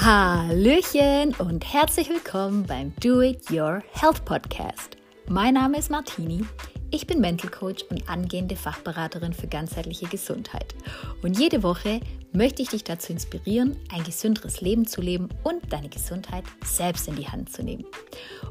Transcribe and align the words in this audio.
Hallöchen 0.00 1.34
und 1.40 1.72
herzlich 1.72 2.08
willkommen 2.08 2.64
beim 2.64 2.94
Do 3.00 3.20
It 3.20 3.50
Your 3.50 3.82
Health 3.90 4.24
Podcast. 4.24 4.96
Mein 5.28 5.54
Name 5.54 5.76
ist 5.76 5.90
Martini. 5.90 6.44
Ich 6.92 7.08
bin 7.08 7.20
Mental 7.20 7.50
Coach 7.50 7.82
und 7.90 8.08
angehende 8.08 8.54
Fachberaterin 8.54 9.32
für 9.32 9.48
ganzheitliche 9.48 10.06
Gesundheit. 10.06 10.76
Und 11.22 11.36
jede 11.36 11.64
Woche 11.64 11.98
möchte 12.32 12.62
ich 12.62 12.68
dich 12.68 12.84
dazu 12.84 13.12
inspirieren, 13.12 13.76
ein 13.92 14.04
gesünderes 14.04 14.60
Leben 14.60 14.86
zu 14.86 15.00
leben 15.00 15.30
und 15.42 15.72
deine 15.72 15.88
Gesundheit 15.88 16.44
selbst 16.64 17.08
in 17.08 17.16
die 17.16 17.26
Hand 17.26 17.52
zu 17.52 17.64
nehmen. 17.64 17.84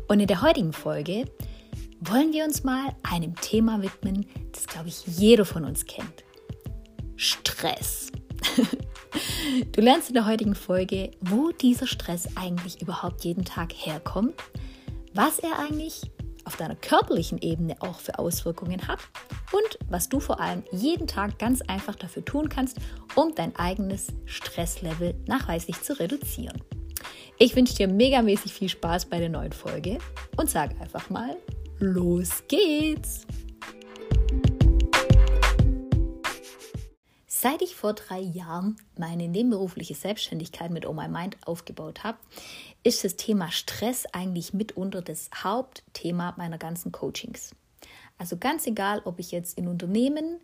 Und 0.10 0.20
in 0.20 0.28
der 0.28 0.42
heutigen 0.42 0.74
Folge 0.74 1.32
wollen 2.02 2.34
wir 2.34 2.44
uns 2.44 2.66
mal 2.66 2.94
einem 3.10 3.36
Thema 3.38 3.82
widmen, 3.82 4.26
das, 4.52 4.68
glaube 4.68 4.90
ich, 4.90 5.08
jeder 5.08 5.46
von 5.46 5.64
uns 5.64 5.86
kennt. 5.86 6.26
Stress. 7.16 8.12
Du 9.72 9.82
lernst 9.82 10.10
in 10.10 10.14
der 10.14 10.26
heutigen 10.26 10.56
Folge, 10.56 11.12
wo 11.22 11.52
dieser 11.52 11.88
Stress 11.88 12.28
eigentlich 12.36 12.82
überhaupt 12.82 13.24
jeden 13.24 13.46
Tag 13.46 13.74
herkommt, 13.74 14.34
was 15.14 15.40
er 15.40 15.60
eigentlich 15.60 16.02
auf 16.46 16.56
deiner 16.56 16.76
körperlichen 16.76 17.40
Ebene 17.40 17.76
auch 17.82 18.00
für 18.00 18.20
Auswirkungen 18.20 18.88
hat 18.88 19.00
und 19.52 19.80
was 19.90 20.10
du 20.10 20.20
vor 20.20 20.40
allem 20.40 20.64
jeden 20.72 21.08
Tag 21.08 21.38
ganz 21.40 21.62
einfach 21.62 21.96
dafür 21.96 22.24
tun 22.24 22.50
kannst, 22.50 22.78
um 23.16 23.36
dein 23.36 23.56
eigenes 23.56 24.08
Stresslevel 24.26 25.16
nachweislich 25.28 25.82
zu 25.82 26.00
reduzieren. 26.00 26.62
Ich 27.38 27.56
wünsche 27.56 27.76
dir 27.76 27.88
megamäßig 27.88 28.54
viel 28.54 28.70
Spaß 28.70 29.06
bei 29.08 29.20
der 29.20 29.30
neuen 29.30 29.52
Folge 29.52 30.00
und 30.38 30.50
sage 30.50 30.80
einfach 30.82 31.10
mal, 31.10 31.36
los 31.80 32.44
geht's! 32.48 33.28
Seit 37.40 37.62
ich 37.62 37.76
vor 37.76 37.94
drei 37.94 38.20
Jahren 38.20 38.78
meine 38.98 39.28
nebenberufliche 39.28 39.94
Selbstständigkeit 39.94 40.72
mit 40.72 40.88
Oh 40.88 40.94
My 40.94 41.08
Mind 41.08 41.38
aufgebaut 41.46 42.04
habe, 42.04 42.18
ist 42.82 43.04
das 43.04 43.16
Thema 43.16 43.52
Stress 43.52 44.08
eigentlich 44.12 44.56
mitunter 44.56 45.04
das 45.04 45.30
Hauptthema 45.36 46.34
meiner 46.38 46.58
ganzen 46.58 46.92
Coachings. 46.92 47.54
Also 48.18 48.38
ganz 48.38 48.66
egal, 48.66 49.04
ob 49.06 49.20
ich 49.20 49.30
jetzt 49.30 49.56
in 49.56 49.68
Unternehmen 49.68 50.40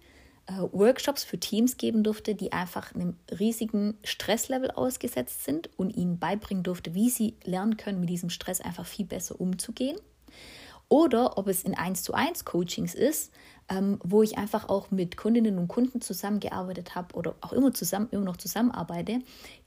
äh, 0.45 0.53
Workshops 0.71 1.23
für 1.23 1.39
Teams 1.39 1.77
geben 1.77 2.03
durfte, 2.03 2.35
die 2.35 2.51
einfach 2.51 2.93
einem 2.93 3.17
riesigen 3.39 3.97
Stresslevel 4.03 4.69
ausgesetzt 4.69 5.45
sind 5.45 5.71
und 5.75 5.95
ihnen 5.95 6.19
beibringen 6.19 6.63
durfte, 6.63 6.93
wie 6.93 7.09
sie 7.09 7.37
lernen 7.43 7.75
können, 7.75 8.01
mit 8.01 8.09
diesem 8.09 8.29
Stress 8.29 8.61
einfach 8.61 8.85
viel 8.85 9.07
besser 9.07 9.41
umzugehen. 9.41 9.97
Oder 10.89 11.39
ob 11.39 11.47
es 11.47 11.63
in 11.63 11.75
1 11.75 12.03
zu 12.03 12.13
1 12.13 12.45
Coachings 12.45 12.93
ist, 12.93 13.33
ähm, 13.69 13.99
wo 14.03 14.23
ich 14.23 14.37
einfach 14.37 14.69
auch 14.69 14.91
mit 14.91 15.17
Kundinnen 15.17 15.57
und 15.57 15.67
Kunden 15.67 16.01
zusammengearbeitet 16.01 16.95
habe 16.95 17.15
oder 17.15 17.35
auch 17.41 17.53
immer 17.53 17.73
zusammen 17.73 18.09
immer 18.11 18.25
noch 18.25 18.37
zusammenarbeite, 18.37 19.21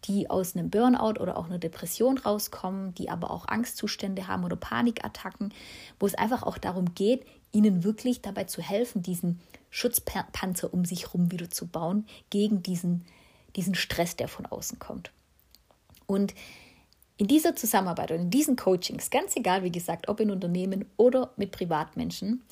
die 0.05 0.29
aus 0.29 0.55
einem 0.55 0.71
Burnout 0.71 1.21
oder 1.21 1.37
auch 1.37 1.47
einer 1.47 1.59
Depression 1.59 2.19
rauskommen, 2.19 2.95
die 2.95 3.09
aber 3.09 3.31
auch 3.31 3.49
Angstzustände 3.49 4.29
haben 4.29 4.45
oder 4.45 4.57
Panikattacken, 4.57 5.53
wo 5.99 6.07
es 6.07 6.15
einfach 6.15 6.43
auch 6.43 6.59
darum 6.59 6.95
geht, 6.95 7.25
ihnen 7.53 7.85
wirklich 7.85 8.21
dabei 8.21 8.45
zu 8.45 8.61
helfen, 8.61 9.03
diesen 9.03 9.41
Schutzpanzer 9.71 10.73
um 10.73 10.85
sich 10.85 11.07
herum 11.07 11.33
wieder 11.33 11.51
zu 11.51 11.67
bauen 11.67 12.07
gegen 12.31 12.63
diesen, 12.63 13.05
diesen 13.57 13.75
Stress, 13.75 14.17
der 14.17 14.29
von 14.29 14.47
außen 14.47 14.79
kommt. 14.79 15.11
Und 16.07 16.35
in 17.17 17.27
dieser 17.27 17.57
Zusammenarbeit 17.57 18.11
und 18.11 18.21
in 18.21 18.31
diesen 18.31 18.57
Coachings, 18.57 19.11
ganz 19.11 19.37
egal, 19.37 19.65
wie 19.65 19.73
gesagt, 19.73 20.09
ob 20.09 20.21
in 20.21 20.31
Unternehmen 20.31 20.85
oder 20.97 21.33
mit 21.37 21.51
Privatmenschen, 21.51 22.43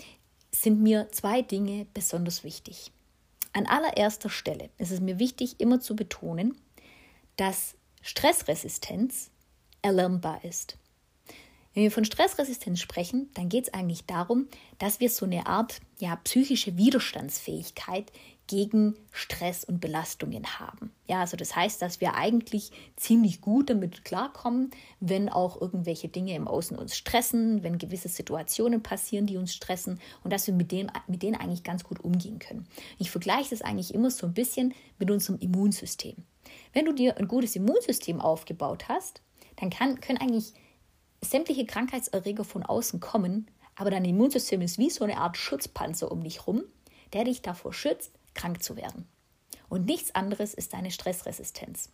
sind 0.62 0.80
mir 0.80 1.08
zwei 1.10 1.42
Dinge 1.42 1.86
besonders 1.94 2.44
wichtig. 2.44 2.92
An 3.52 3.66
allererster 3.66 4.30
Stelle 4.30 4.70
ist 4.78 4.90
es 4.90 5.00
mir 5.00 5.18
wichtig, 5.18 5.60
immer 5.60 5.80
zu 5.80 5.94
betonen, 5.94 6.56
dass 7.36 7.74
Stressresistenz 8.02 9.30
erlernbar 9.82 10.44
ist. 10.44 10.76
Wenn 11.72 11.82
wir 11.82 11.90
von 11.90 12.04
Stressresistenz 12.04 12.80
sprechen, 12.80 13.30
dann 13.34 13.48
geht 13.48 13.64
es 13.64 13.74
eigentlich 13.74 14.06
darum, 14.06 14.48
dass 14.78 15.00
wir 15.00 15.10
so 15.10 15.26
eine 15.26 15.46
Art 15.46 15.80
ja, 15.98 16.16
psychische 16.16 16.76
Widerstandsfähigkeit 16.76 18.12
gegen 18.46 18.94
Stress 19.10 19.64
und 19.64 19.80
Belastungen 19.80 20.58
haben. 20.58 20.92
Ja, 21.06 21.20
also 21.20 21.36
das 21.36 21.56
heißt, 21.56 21.80
dass 21.80 22.00
wir 22.00 22.14
eigentlich 22.14 22.72
ziemlich 22.96 23.40
gut 23.40 23.70
damit 23.70 24.04
klarkommen, 24.04 24.70
wenn 25.00 25.28
auch 25.28 25.60
irgendwelche 25.60 26.08
Dinge 26.08 26.34
im 26.34 26.46
Außen 26.46 26.76
uns 26.76 26.96
stressen, 26.96 27.62
wenn 27.62 27.78
gewisse 27.78 28.08
Situationen 28.08 28.82
passieren, 28.82 29.26
die 29.26 29.38
uns 29.38 29.54
stressen 29.54 29.98
und 30.22 30.32
dass 30.32 30.46
wir 30.46 30.54
mit 30.54 30.72
denen, 30.72 30.92
mit 31.06 31.22
denen 31.22 31.36
eigentlich 31.36 31.62
ganz 31.62 31.84
gut 31.84 32.00
umgehen 32.00 32.38
können. 32.38 32.66
Ich 32.98 33.10
vergleiche 33.10 33.50
das 33.50 33.62
eigentlich 33.62 33.94
immer 33.94 34.10
so 34.10 34.26
ein 34.26 34.34
bisschen 34.34 34.74
mit 34.98 35.10
unserem 35.10 35.38
Immunsystem. 35.38 36.16
Wenn 36.72 36.84
du 36.84 36.92
dir 36.92 37.16
ein 37.16 37.28
gutes 37.28 37.56
Immunsystem 37.56 38.20
aufgebaut 38.20 38.88
hast, 38.88 39.22
dann 39.56 39.70
kann, 39.70 40.00
können 40.00 40.18
eigentlich 40.18 40.52
sämtliche 41.22 41.64
Krankheitserreger 41.64 42.44
von 42.44 42.62
außen 42.62 43.00
kommen, 43.00 43.50
aber 43.74 43.90
dein 43.90 44.04
Immunsystem 44.04 44.60
ist 44.60 44.78
wie 44.78 44.90
so 44.90 45.04
eine 45.04 45.16
Art 45.16 45.38
Schutzpanzer 45.38 46.12
um 46.12 46.22
dich 46.22 46.46
rum, 46.46 46.62
der 47.12 47.24
dich 47.24 47.42
davor 47.42 47.72
schützt, 47.72 48.12
krank 48.34 48.62
zu 48.62 48.76
werden. 48.76 49.06
Und 49.68 49.86
nichts 49.86 50.14
anderes 50.14 50.54
ist 50.54 50.72
deine 50.72 50.90
Stressresistenz. 50.90 51.90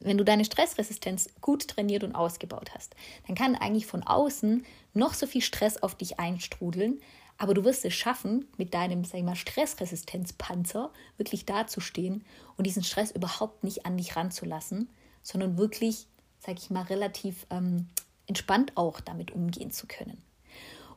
Wenn 0.00 0.18
du 0.18 0.24
deine 0.24 0.44
Stressresistenz 0.44 1.30
gut 1.40 1.68
trainiert 1.68 2.04
und 2.04 2.14
ausgebaut 2.14 2.70
hast, 2.74 2.94
dann 3.26 3.36
kann 3.36 3.56
eigentlich 3.56 3.86
von 3.86 4.02
außen 4.02 4.64
noch 4.94 5.14
so 5.14 5.26
viel 5.26 5.42
Stress 5.42 5.82
auf 5.82 5.94
dich 5.94 6.18
einstrudeln, 6.18 7.00
aber 7.38 7.54
du 7.54 7.64
wirst 7.64 7.86
es 7.86 7.94
schaffen, 7.94 8.46
mit 8.58 8.74
deinem, 8.74 9.04
sag 9.04 9.18
ich 9.18 9.24
mal, 9.24 9.34
Stressresistenzpanzer 9.34 10.92
wirklich 11.16 11.46
dazustehen 11.46 12.24
und 12.56 12.66
diesen 12.66 12.84
Stress 12.84 13.10
überhaupt 13.12 13.64
nicht 13.64 13.86
an 13.86 13.96
dich 13.96 14.14
ranzulassen, 14.14 14.90
sondern 15.22 15.56
wirklich, 15.56 16.06
sag 16.38 16.58
ich 16.58 16.68
mal, 16.68 16.82
relativ 16.82 17.46
ähm, 17.48 17.88
entspannt 18.26 18.72
auch 18.76 19.00
damit 19.00 19.30
umgehen 19.30 19.70
zu 19.70 19.86
können. 19.86 20.22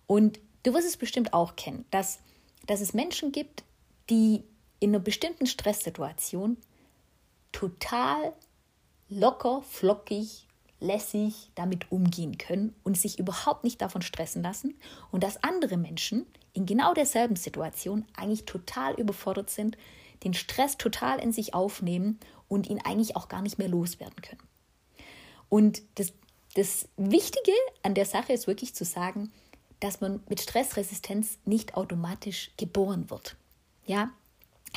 Und 0.06 0.40
du 0.64 0.74
wirst 0.74 0.88
es 0.88 0.98
bestimmt 0.98 1.34
auch 1.34 1.56
kennen, 1.56 1.86
dass, 1.92 2.20
dass 2.68 2.82
es 2.82 2.94
Menschen 2.94 3.32
gibt, 3.32 3.64
die 4.10 4.44
in 4.80 4.92
einer 4.92 5.00
bestimmten 5.00 5.48
Stresssituation 5.48 6.58
total 7.52 8.34
locker, 9.10 9.62
flockig, 9.62 10.48
lässig 10.80 11.52
damit 11.56 11.92
umgehen 11.92 12.38
können 12.38 12.76
und 12.84 12.98
sich 12.98 13.18
überhaupt 13.18 13.64
nicht 13.64 13.82
davon 13.82 14.02
stressen 14.02 14.44
lassen 14.44 14.76
und 15.12 15.24
dass 15.24 15.44
andere 15.44 15.78
Menschen 15.78 16.26
in 16.54 16.66
genau 16.66 16.94
derselben 16.94 17.36
Situation 17.36 18.06
eigentlich 18.16 18.46
total 18.46 18.94
überfordert 18.96 19.50
sind, 19.50 19.78
den 20.24 20.34
Stress 20.34 20.78
total 20.78 21.20
in 21.20 21.32
sich 21.32 21.54
aufnehmen 21.54 22.20
und 22.48 22.70
ihn 22.70 22.80
eigentlich 22.84 23.16
auch 23.16 23.30
gar 23.30 23.42
nicht 23.42 23.58
mehr 23.58 23.68
loswerden 23.68 24.22
können. 24.22 24.44
Und 25.50 25.82
das, 25.96 26.14
das 26.56 26.88
Wichtige 26.98 27.52
an 27.82 27.94
der 27.94 28.06
Sache 28.06 28.34
ist 28.34 28.48
wirklich 28.48 28.76
zu 28.76 28.86
sagen, 28.86 29.32
dass 29.80 30.02
man 30.02 30.22
mit 30.30 30.42
Stressresistenz 30.42 31.38
nicht 31.46 31.76
automatisch 31.76 32.52
geboren 32.58 33.10
wird. 33.10 33.36
Ja, 33.86 34.12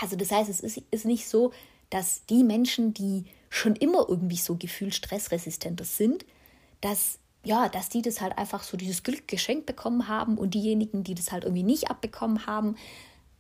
also 0.01 0.17
das 0.17 0.31
heißt, 0.31 0.51
es 0.51 0.61
ist, 0.61 0.83
ist 0.91 1.05
nicht 1.05 1.29
so, 1.29 1.53
dass 1.91 2.25
die 2.27 2.45
Menschen, 2.45 2.93
die 2.93 3.25
schon 3.49 3.77
immer 3.77 4.07
irgendwie 4.09 4.37
so 4.37 4.57
gefühlt 4.57 4.95
stressresistenter 4.95 5.85
sind, 5.85 6.27
dass 6.81 7.19
ja, 7.47 7.69
dass 7.69 7.89
die 7.89 8.03
das 8.03 8.21
halt 8.21 8.37
einfach 8.37 8.65
so 8.65 8.77
dieses 8.77 9.05
Glück 9.05 9.29
geschenkt 9.29 9.67
bekommen 9.67 10.09
haben 10.09 10.37
und 10.37 10.55
diejenigen, 10.55 11.05
die 11.05 11.15
das 11.15 11.31
halt 11.31 11.45
irgendwie 11.45 11.63
nicht 11.63 11.89
abbekommen 11.89 12.47
haben, 12.47 12.75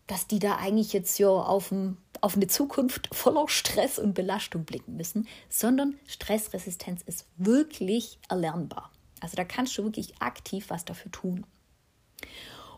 dass 0.06 0.28
die 0.28 0.38
da 0.38 0.56
eigentlich 0.56 0.93
jetzt 0.93 1.19
ja 1.19 1.28
auf, 1.28 1.72
ein, 1.72 1.97
auf 2.21 2.37
eine 2.37 2.47
Zukunft 2.47 3.09
voller 3.12 3.49
Stress 3.49 3.99
und 3.99 4.15
Belastung 4.15 4.65
blicken 4.65 4.97
müssen, 4.97 5.26
sondern 5.49 5.99
Stressresistenz 6.06 7.03
ist 7.03 7.26
wirklich 7.37 8.21
erlernbar. 8.28 8.93
Also 9.21 9.34
da 9.34 9.44
kannst 9.44 9.76
du 9.76 9.82
wirklich 9.82 10.21
aktiv 10.21 10.66
was 10.69 10.84
dafür 10.84 11.10
tun. 11.10 11.44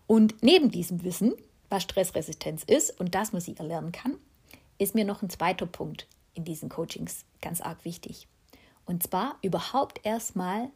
Und 0.06 0.42
neben 0.42 0.70
diesem 0.70 1.04
Wissen 1.04 1.34
was 1.68 1.82
Stressresistenz 1.82 2.64
ist 2.64 2.98
und 2.98 3.14
dass 3.14 3.32
man 3.32 3.40
sie 3.40 3.56
erlernen 3.56 3.92
kann, 3.92 4.18
ist 4.78 4.94
mir 4.94 5.04
noch 5.04 5.22
ein 5.22 5.30
zweiter 5.30 5.66
Punkt 5.66 6.06
in 6.34 6.44
diesen 6.44 6.68
Coachings 6.68 7.24
ganz 7.40 7.60
arg 7.60 7.84
wichtig. 7.84 8.28
Und 8.86 9.02
zwar 9.02 9.36
überhaupt 9.42 10.00
erstmal 10.04 10.70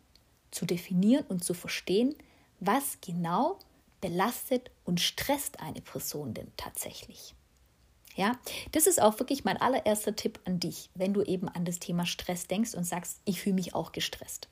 zu 0.51 0.67
definieren 0.67 1.25
und 1.29 1.45
zu 1.45 1.55
verstehen, 1.55 2.15
was 2.61 2.99
genau 3.01 3.59
belastet 4.01 4.71
und 4.85 5.01
stresst 5.01 5.61
eine 5.61 5.81
Person 5.81 6.35
denn 6.35 6.53
tatsächlich. 6.57 7.35
Ja, 8.15 8.39
das 8.73 8.87
ist 8.87 9.01
auch 9.01 9.19
wirklich 9.19 9.45
mein 9.45 9.57
allererster 9.57 10.15
Tipp 10.15 10.41
an 10.45 10.61
dich, 10.61 10.91
wenn 10.95 11.15
du 11.15 11.23
eben 11.23 11.49
an 11.49 11.65
das 11.65 11.79
Thema 11.79 12.05
Stress 12.05 12.47
denkst 12.47 12.75
und 12.75 12.85
sagst, 12.85 13.21
ich 13.25 13.41
fühle 13.41 13.55
mich 13.55 13.75
auch 13.75 13.93
gestresst. 13.93 14.49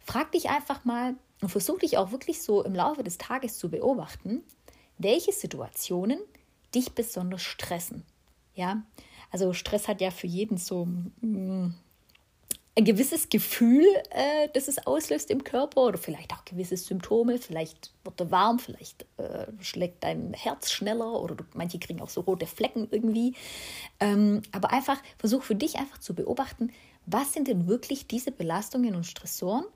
Frag 0.00 0.32
dich 0.32 0.50
einfach 0.50 0.84
mal 0.84 1.14
und 1.40 1.50
versuch 1.50 1.78
dich 1.78 1.96
auch 1.96 2.10
wirklich 2.10 2.42
so 2.42 2.64
im 2.64 2.74
Laufe 2.74 3.04
des 3.04 3.16
Tages 3.16 3.58
zu 3.58 3.70
beobachten, 3.70 4.42
welche 4.98 5.32
Situationen 5.32 6.18
dich 6.74 6.92
besonders 6.92 7.42
stressen. 7.42 8.04
Ja, 8.54 8.82
also 9.30 9.52
Stress 9.52 9.88
hat 9.88 10.00
ja 10.00 10.10
für 10.10 10.26
jeden 10.26 10.58
so 10.58 10.86
mm, 10.86 11.74
ein 12.76 12.84
gewisses 12.84 13.28
Gefühl, 13.28 13.84
äh, 14.10 14.48
das 14.52 14.68
es 14.68 14.86
auslöst 14.86 15.30
im 15.30 15.44
Körper 15.44 15.82
oder 15.82 15.98
vielleicht 15.98 16.32
auch 16.32 16.44
gewisse 16.44 16.76
Symptome. 16.76 17.38
Vielleicht 17.38 17.92
wird 18.04 18.20
er 18.20 18.30
warm, 18.30 18.58
vielleicht 18.58 19.06
äh, 19.16 19.46
schlägt 19.60 20.02
dein 20.04 20.34
Herz 20.34 20.70
schneller 20.70 21.20
oder 21.20 21.36
du, 21.36 21.44
manche 21.54 21.78
kriegen 21.78 22.00
auch 22.00 22.08
so 22.08 22.22
rote 22.22 22.46
Flecken 22.46 22.88
irgendwie. 22.90 23.34
Ähm, 24.00 24.42
aber 24.52 24.72
einfach 24.72 25.00
versuch 25.18 25.42
für 25.42 25.54
dich 25.54 25.76
einfach 25.76 25.98
zu 25.98 26.14
beobachten, 26.14 26.72
was 27.06 27.32
sind 27.32 27.48
denn 27.48 27.68
wirklich 27.68 28.06
diese 28.06 28.32
Belastungen 28.32 28.96
und 28.96 29.04
Stressoren, 29.04 29.66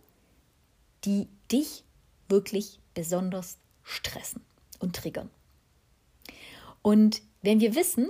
die 1.05 1.29
dich 1.51 1.85
wirklich 2.29 2.81
besonders 2.95 3.59
stressen 3.83 4.43
und 4.79 4.97
triggern. 4.97 5.31
Und 6.83 7.23
wenn 7.43 7.61
wir 7.61 7.75
wissen, 7.75 8.09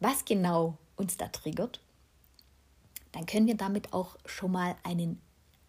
was 0.00 0.24
genau 0.24 0.78
uns 0.96 1.16
da 1.16 1.28
triggert, 1.28 1.80
dann 3.12 3.26
können 3.26 3.46
wir 3.46 3.56
damit 3.56 3.92
auch 3.92 4.16
schon 4.26 4.52
mal 4.52 4.76
einen 4.82 5.20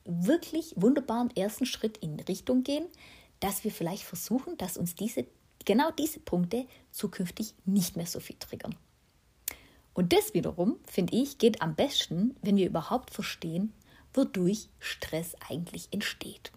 wirklich 0.05 0.73
wunderbaren 0.75 1.35
ersten 1.35 1.65
Schritt 1.65 1.97
in 1.97 2.19
Richtung 2.19 2.63
gehen, 2.63 2.85
dass 3.39 3.63
wir 3.63 3.71
vielleicht 3.71 4.03
versuchen, 4.03 4.57
dass 4.57 4.77
uns 4.77 4.95
diese 4.95 5.25
genau 5.65 5.91
diese 5.91 6.19
Punkte 6.19 6.67
zukünftig 6.91 7.53
nicht 7.65 7.97
mehr 7.97 8.05
so 8.05 8.19
viel 8.19 8.37
triggern. 8.37 8.75
Und 9.93 10.13
das 10.13 10.33
wiederum, 10.33 10.77
finde 10.85 11.15
ich, 11.15 11.37
geht 11.37 11.61
am 11.61 11.75
besten, 11.75 12.35
wenn 12.41 12.57
wir 12.57 12.67
überhaupt 12.67 13.11
verstehen, 13.11 13.73
wodurch 14.13 14.69
Stress 14.79 15.35
eigentlich 15.49 15.87
entsteht. 15.91 16.51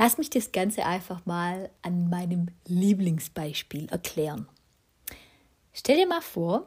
Lass 0.00 0.16
mich 0.16 0.30
das 0.30 0.50
Ganze 0.50 0.86
einfach 0.86 1.26
mal 1.26 1.68
an 1.82 2.08
meinem 2.08 2.48
Lieblingsbeispiel 2.66 3.86
erklären. 3.90 4.48
Stell 5.74 5.98
dir 5.98 6.06
mal 6.06 6.22
vor, 6.22 6.66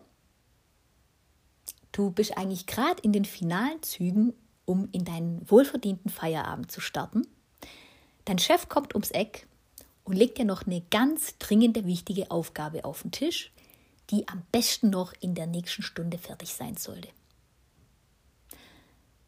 du 1.94 2.12
bist 2.12 2.38
eigentlich 2.38 2.68
gerade 2.68 3.02
in 3.02 3.12
den 3.12 3.26
finalen 3.26 3.82
Zügen, 3.82 4.34
um 4.66 4.88
in 4.92 5.04
deinen 5.04 5.50
wohlverdienten 5.50 6.12
Feierabend 6.12 6.72
zu 6.72 6.80
starten. 6.80 7.26
Dein 8.26 8.38
Chef 8.38 8.70
kommt 8.70 8.94
ums 8.94 9.10
Eck 9.10 9.48
und 10.04 10.16
legt 10.16 10.38
dir 10.38 10.46
noch 10.46 10.68
eine 10.68 10.84
ganz 10.92 11.40
dringende, 11.40 11.88
wichtige 11.88 12.30
Aufgabe 12.30 12.86
auf 12.86 13.02
den 13.02 13.10
Tisch, 13.10 13.52
die 14.12 14.28
am 14.28 14.44
besten 14.52 14.92
noch 14.92 15.12
in 15.22 15.34
der 15.34 15.48
nächsten 15.48 15.82
Stunde 15.82 16.20
fertig 16.20 16.54
sein 16.54 16.78
sollte. 16.78 17.10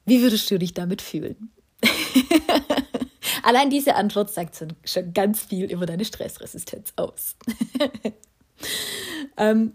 Wie 0.06 0.22
würdest 0.22 0.52
du 0.52 0.60
dich 0.60 0.76
damit 0.76 1.02
fühlen? 1.02 1.50
Allein 3.44 3.70
diese 3.70 3.96
Antwort 3.96 4.30
sagt 4.30 4.64
schon 4.86 5.14
ganz 5.14 5.42
viel 5.42 5.72
über 5.72 5.86
deine 5.86 6.06
Stressresistenz 6.06 6.94
aus. 6.96 7.36
ähm, 9.38 9.74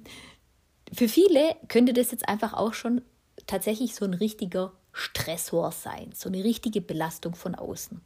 für 0.92 1.08
viele 1.08 1.56
könnte 1.68 1.92
das 1.92 2.10
jetzt 2.10 2.28
einfach 2.28 2.52
auch 2.52 2.74
schon 2.74 3.02
tatsächlich 3.46 3.94
so 3.94 4.04
ein 4.04 4.14
richtiger 4.14 4.72
Stressor 4.92 5.72
sein, 5.72 6.10
so 6.14 6.28
eine 6.28 6.42
richtige 6.42 6.80
Belastung 6.80 7.34
von 7.34 7.54
außen. 7.54 8.00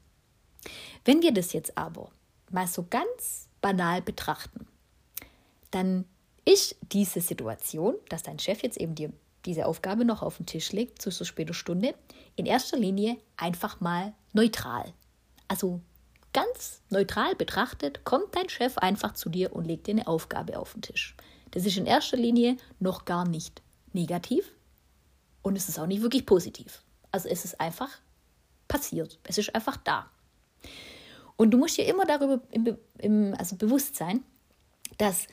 Wenn 1.04 1.22
wir 1.22 1.32
das 1.32 1.52
jetzt 1.52 1.76
aber 1.76 2.10
mal 2.50 2.66
so 2.66 2.86
ganz 2.88 3.48
banal 3.60 4.02
betrachten, 4.02 4.66
dann 5.70 6.04
ist 6.44 6.76
diese 6.92 7.20
Situation, 7.20 7.94
dass 8.08 8.22
dein 8.22 8.38
Chef 8.38 8.62
jetzt 8.62 8.76
eben 8.76 8.94
dir 8.94 9.12
diese 9.46 9.66
Aufgabe 9.66 10.04
noch 10.04 10.22
auf 10.22 10.36
den 10.38 10.46
Tisch 10.46 10.72
legt 10.72 11.00
zu 11.00 11.10
so 11.10 11.24
später 11.24 11.54
Stunde, 11.54 11.94
in 12.36 12.46
erster 12.46 12.78
Linie 12.78 13.16
einfach 13.36 13.80
mal 13.80 14.14
neutral. 14.32 14.92
Also 15.48 15.80
ganz 16.32 16.82
neutral 16.90 17.34
betrachtet, 17.36 18.04
kommt 18.04 18.34
dein 18.34 18.48
Chef 18.48 18.78
einfach 18.78 19.14
zu 19.14 19.28
dir 19.30 19.54
und 19.54 19.64
legt 19.64 19.86
dir 19.86 19.92
eine 19.92 20.06
Aufgabe 20.06 20.58
auf 20.58 20.72
den 20.74 20.82
Tisch. 20.82 21.16
Das 21.52 21.64
ist 21.64 21.76
in 21.76 21.86
erster 21.86 22.16
Linie 22.16 22.56
noch 22.80 23.04
gar 23.04 23.26
nicht 23.26 23.62
negativ 23.92 24.50
und 25.42 25.56
es 25.56 25.68
ist 25.68 25.78
auch 25.78 25.86
nicht 25.86 26.02
wirklich 26.02 26.26
positiv. 26.26 26.82
Also 27.12 27.28
es 27.28 27.44
ist 27.44 27.60
einfach 27.60 27.90
passiert. 28.66 29.18
Es 29.24 29.38
ist 29.38 29.54
einfach 29.54 29.76
da. 29.76 30.10
Und 31.36 31.52
du 31.52 31.58
musst 31.58 31.76
dir 31.76 31.86
immer 31.86 32.04
darüber 32.04 32.40
im, 32.50 32.76
im, 32.98 33.34
also 33.38 33.56
bewusst 33.56 33.96
sein, 33.96 34.24
dass 34.98 35.26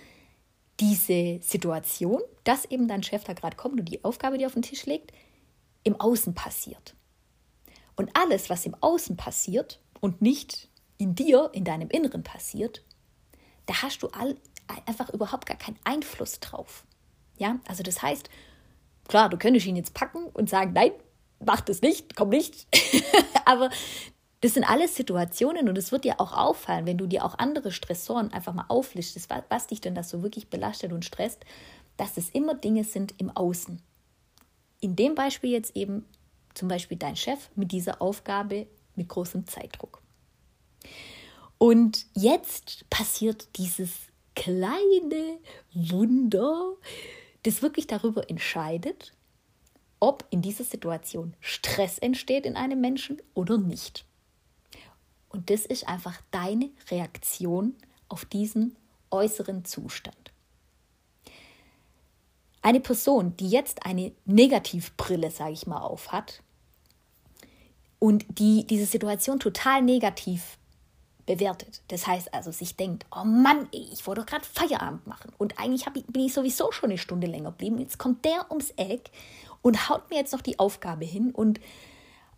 diese 0.80 1.40
Situation, 1.42 2.22
dass 2.44 2.66
eben 2.66 2.88
dein 2.88 3.04
Chef 3.04 3.24
da 3.24 3.34
gerade 3.34 3.56
kommt 3.56 3.80
und 3.80 3.86
die 3.86 4.04
Aufgabe 4.04 4.38
dir 4.38 4.48
auf 4.48 4.54
den 4.54 4.64
Tisch 4.64 4.86
legt, 4.86 5.12
im 5.84 6.00
Außen 6.00 6.34
passiert. 6.34 6.96
Und 7.96 8.16
alles, 8.16 8.50
was 8.50 8.66
im 8.66 8.76
Außen 8.80 9.16
passiert 9.18 9.80
und 10.02 10.22
nicht 10.22 10.68
in 10.98 11.16
dir, 11.16 11.50
in 11.54 11.64
deinem 11.64 11.90
Inneren 11.90 12.24
passiert, 12.24 12.84
da 13.66 13.82
hast 13.82 14.04
du 14.04 14.08
all, 14.10 14.36
einfach 14.86 15.10
überhaupt 15.10 15.46
gar 15.46 15.58
keinen 15.58 15.80
Einfluss 15.86 16.40
drauf. 16.42 16.84
Ja, 17.38 17.60
also 17.68 17.84
das 17.84 18.02
heißt, 18.02 18.30
klar, 19.08 19.30
du 19.30 19.38
könntest 19.38 19.66
ihn 19.66 19.78
jetzt 19.78 19.94
packen 19.94 20.26
und 20.26 20.50
sagen, 20.50 20.74
nein, 20.74 20.92
mach 21.40 21.62
das 21.62 21.82
nicht, 21.82 22.16
komm 22.16 22.30
nicht. 22.30 22.68
Aber 23.46 23.70
das 24.42 24.56
sind 24.56 24.64
alles 24.64 24.96
Situationen 24.96 25.70
und 25.70 25.78
es 25.78 25.92
wird 25.92 26.04
dir 26.04 26.20
auch 26.20 26.34
auffallen, 26.34 26.86
wenn 26.86 26.98
du 26.98 27.08
dir 27.08 27.24
auch 27.24 27.38
andere 27.38 27.72
Stressoren 27.72 28.34
einfach 28.34 28.54
mal 28.54 28.66
auflistest, 28.68 29.30
was, 29.50 29.68
dich 29.68 29.82
denn 29.82 29.96
das 29.96 30.10
so 30.10 30.24
wirklich 30.24 30.50
belastet 30.50 30.92
und 30.92 31.06
stresst, 31.06 31.46
dass 31.98 32.18
es 32.18 32.30
immer 32.30 32.56
Dinge 32.56 32.84
sind 32.84 33.14
im 33.20 33.30
Außen. 33.30 33.82
In 34.80 34.96
dem 34.96 35.14
Beispiel 35.14 35.52
jetzt 35.52 35.76
eben 35.76 36.06
zum 36.56 36.68
Beispiel 36.68 36.98
dein 36.98 37.16
Chef 37.16 37.50
mit 37.56 37.72
dieser 37.72 38.02
Aufgabe 38.02 38.68
mit 39.02 39.10
großem 39.10 39.48
Zeitdruck. 39.48 40.02
Und 41.58 42.06
jetzt 42.14 42.90
passiert 42.90 43.58
dieses 43.58 43.90
kleine 44.36 45.40
Wunder, 45.74 46.74
das 47.44 47.62
wirklich 47.62 47.88
darüber 47.88 48.30
entscheidet, 48.30 49.14
ob 50.00 50.26
in 50.30 50.42
dieser 50.42 50.64
Situation 50.64 51.36
Stress 51.40 51.98
entsteht 51.98 52.46
in 52.46 52.56
einem 52.56 52.80
Menschen 52.80 53.22
oder 53.34 53.58
nicht. 53.58 54.06
Und 55.30 55.50
das 55.50 55.66
ist 55.66 55.88
einfach 55.88 56.20
deine 56.32 56.70
Reaktion 56.90 57.76
auf 58.08 58.26
diesen 58.26 58.76
äußeren 59.12 59.66
Zustand. 59.66 60.32
Eine 62.62 62.80
Person, 62.80 63.36
die 63.38 63.50
jetzt 63.50 63.86
eine 63.86 64.12
Negativbrille, 64.26 65.32
sage 65.32 65.54
ich 65.54 65.68
mal, 65.68 65.82
auf 65.82 66.12
hat 66.12 66.44
und 68.02 68.26
die 68.40 68.66
diese 68.66 68.88
Situation 68.88 69.40
total 69.40 69.84
negativ 69.84 70.58
bewertet. 71.28 71.84
Das 71.90 72.08
heißt 72.08 72.34
also, 72.34 72.52
sich 72.52 72.76
denkt, 72.76 73.06
oh 73.16 73.24
Mann, 73.24 73.70
ich 73.70 74.08
wollte 74.08 74.22
doch 74.22 74.26
gerade 74.26 74.44
Feierabend 74.44 75.06
machen 75.06 75.32
und 75.38 75.60
eigentlich 75.60 75.86
ich, 75.94 76.06
bin 76.08 76.26
ich 76.26 76.34
sowieso 76.34 76.72
schon 76.72 76.90
eine 76.90 76.98
Stunde 76.98 77.28
länger 77.28 77.52
geblieben. 77.52 77.78
Jetzt 77.78 78.00
kommt 78.00 78.26
der 78.26 78.50
ums 78.50 78.72
Eck 78.72 79.12
und 79.62 79.88
haut 79.88 80.10
mir 80.10 80.16
jetzt 80.16 80.34
noch 80.34 80.42
die 80.42 80.58
Aufgabe 80.58 81.06
hin 81.06 81.30
und 81.30 81.60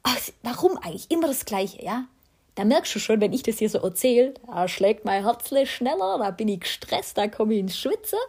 ach, 0.03 0.17
warum 0.43 0.77
eigentlich 0.79 1.09
immer 1.09 1.27
das 1.27 1.45
Gleiche, 1.45 1.81
ja? 1.81 2.07
Da 2.55 2.65
merkst 2.65 2.93
du 2.93 2.99
schon, 2.99 3.21
wenn 3.21 3.31
ich 3.31 3.43
das 3.43 3.57
hier 3.57 3.69
so 3.69 3.79
erzähle, 3.79 4.33
da 4.45 4.67
schlägt 4.67 5.05
mein 5.05 5.23
Herz 5.23 5.47
schneller, 5.69 6.19
da 6.19 6.29
bin 6.31 6.49
ich 6.49 6.59
gestresst, 6.59 7.17
da 7.17 7.29
komme 7.29 7.53
ich 7.53 7.61
ins 7.61 7.77
Schwitzen 7.77 8.19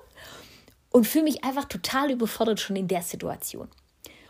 und 0.92 1.04
fühle 1.04 1.24
mich 1.24 1.42
einfach 1.42 1.64
total 1.64 2.12
überfordert 2.12 2.60
schon 2.60 2.76
in 2.76 2.86
der 2.86 3.02
Situation. 3.02 3.68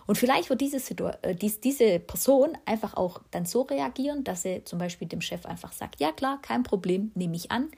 Und 0.06 0.16
vielleicht 0.16 0.50
wird 0.50 0.60
diese, 0.60 0.78
Situ 0.78 1.10
äh, 1.22 1.34
dies, 1.34 1.60
diese 1.60 1.98
Person 1.98 2.56
einfach 2.66 2.94
auch 2.94 3.20
dann 3.30 3.46
so 3.46 3.62
reagieren, 3.62 4.24
dass 4.24 4.42
sie 4.42 4.62
zum 4.64 4.78
Beispiel 4.78 5.08
dem 5.08 5.20
Chef 5.20 5.46
einfach 5.46 5.72
sagt, 5.72 6.00
ja 6.00 6.12
klar, 6.12 6.40
kein 6.42 6.62
Problem, 6.62 7.12
nehme 7.14 7.36
ich 7.36 7.50
an. 7.50 7.70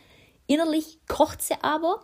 Innerlich 0.47 0.99
kocht 1.09 1.43
sie 1.43 1.55
aber, 1.63 2.01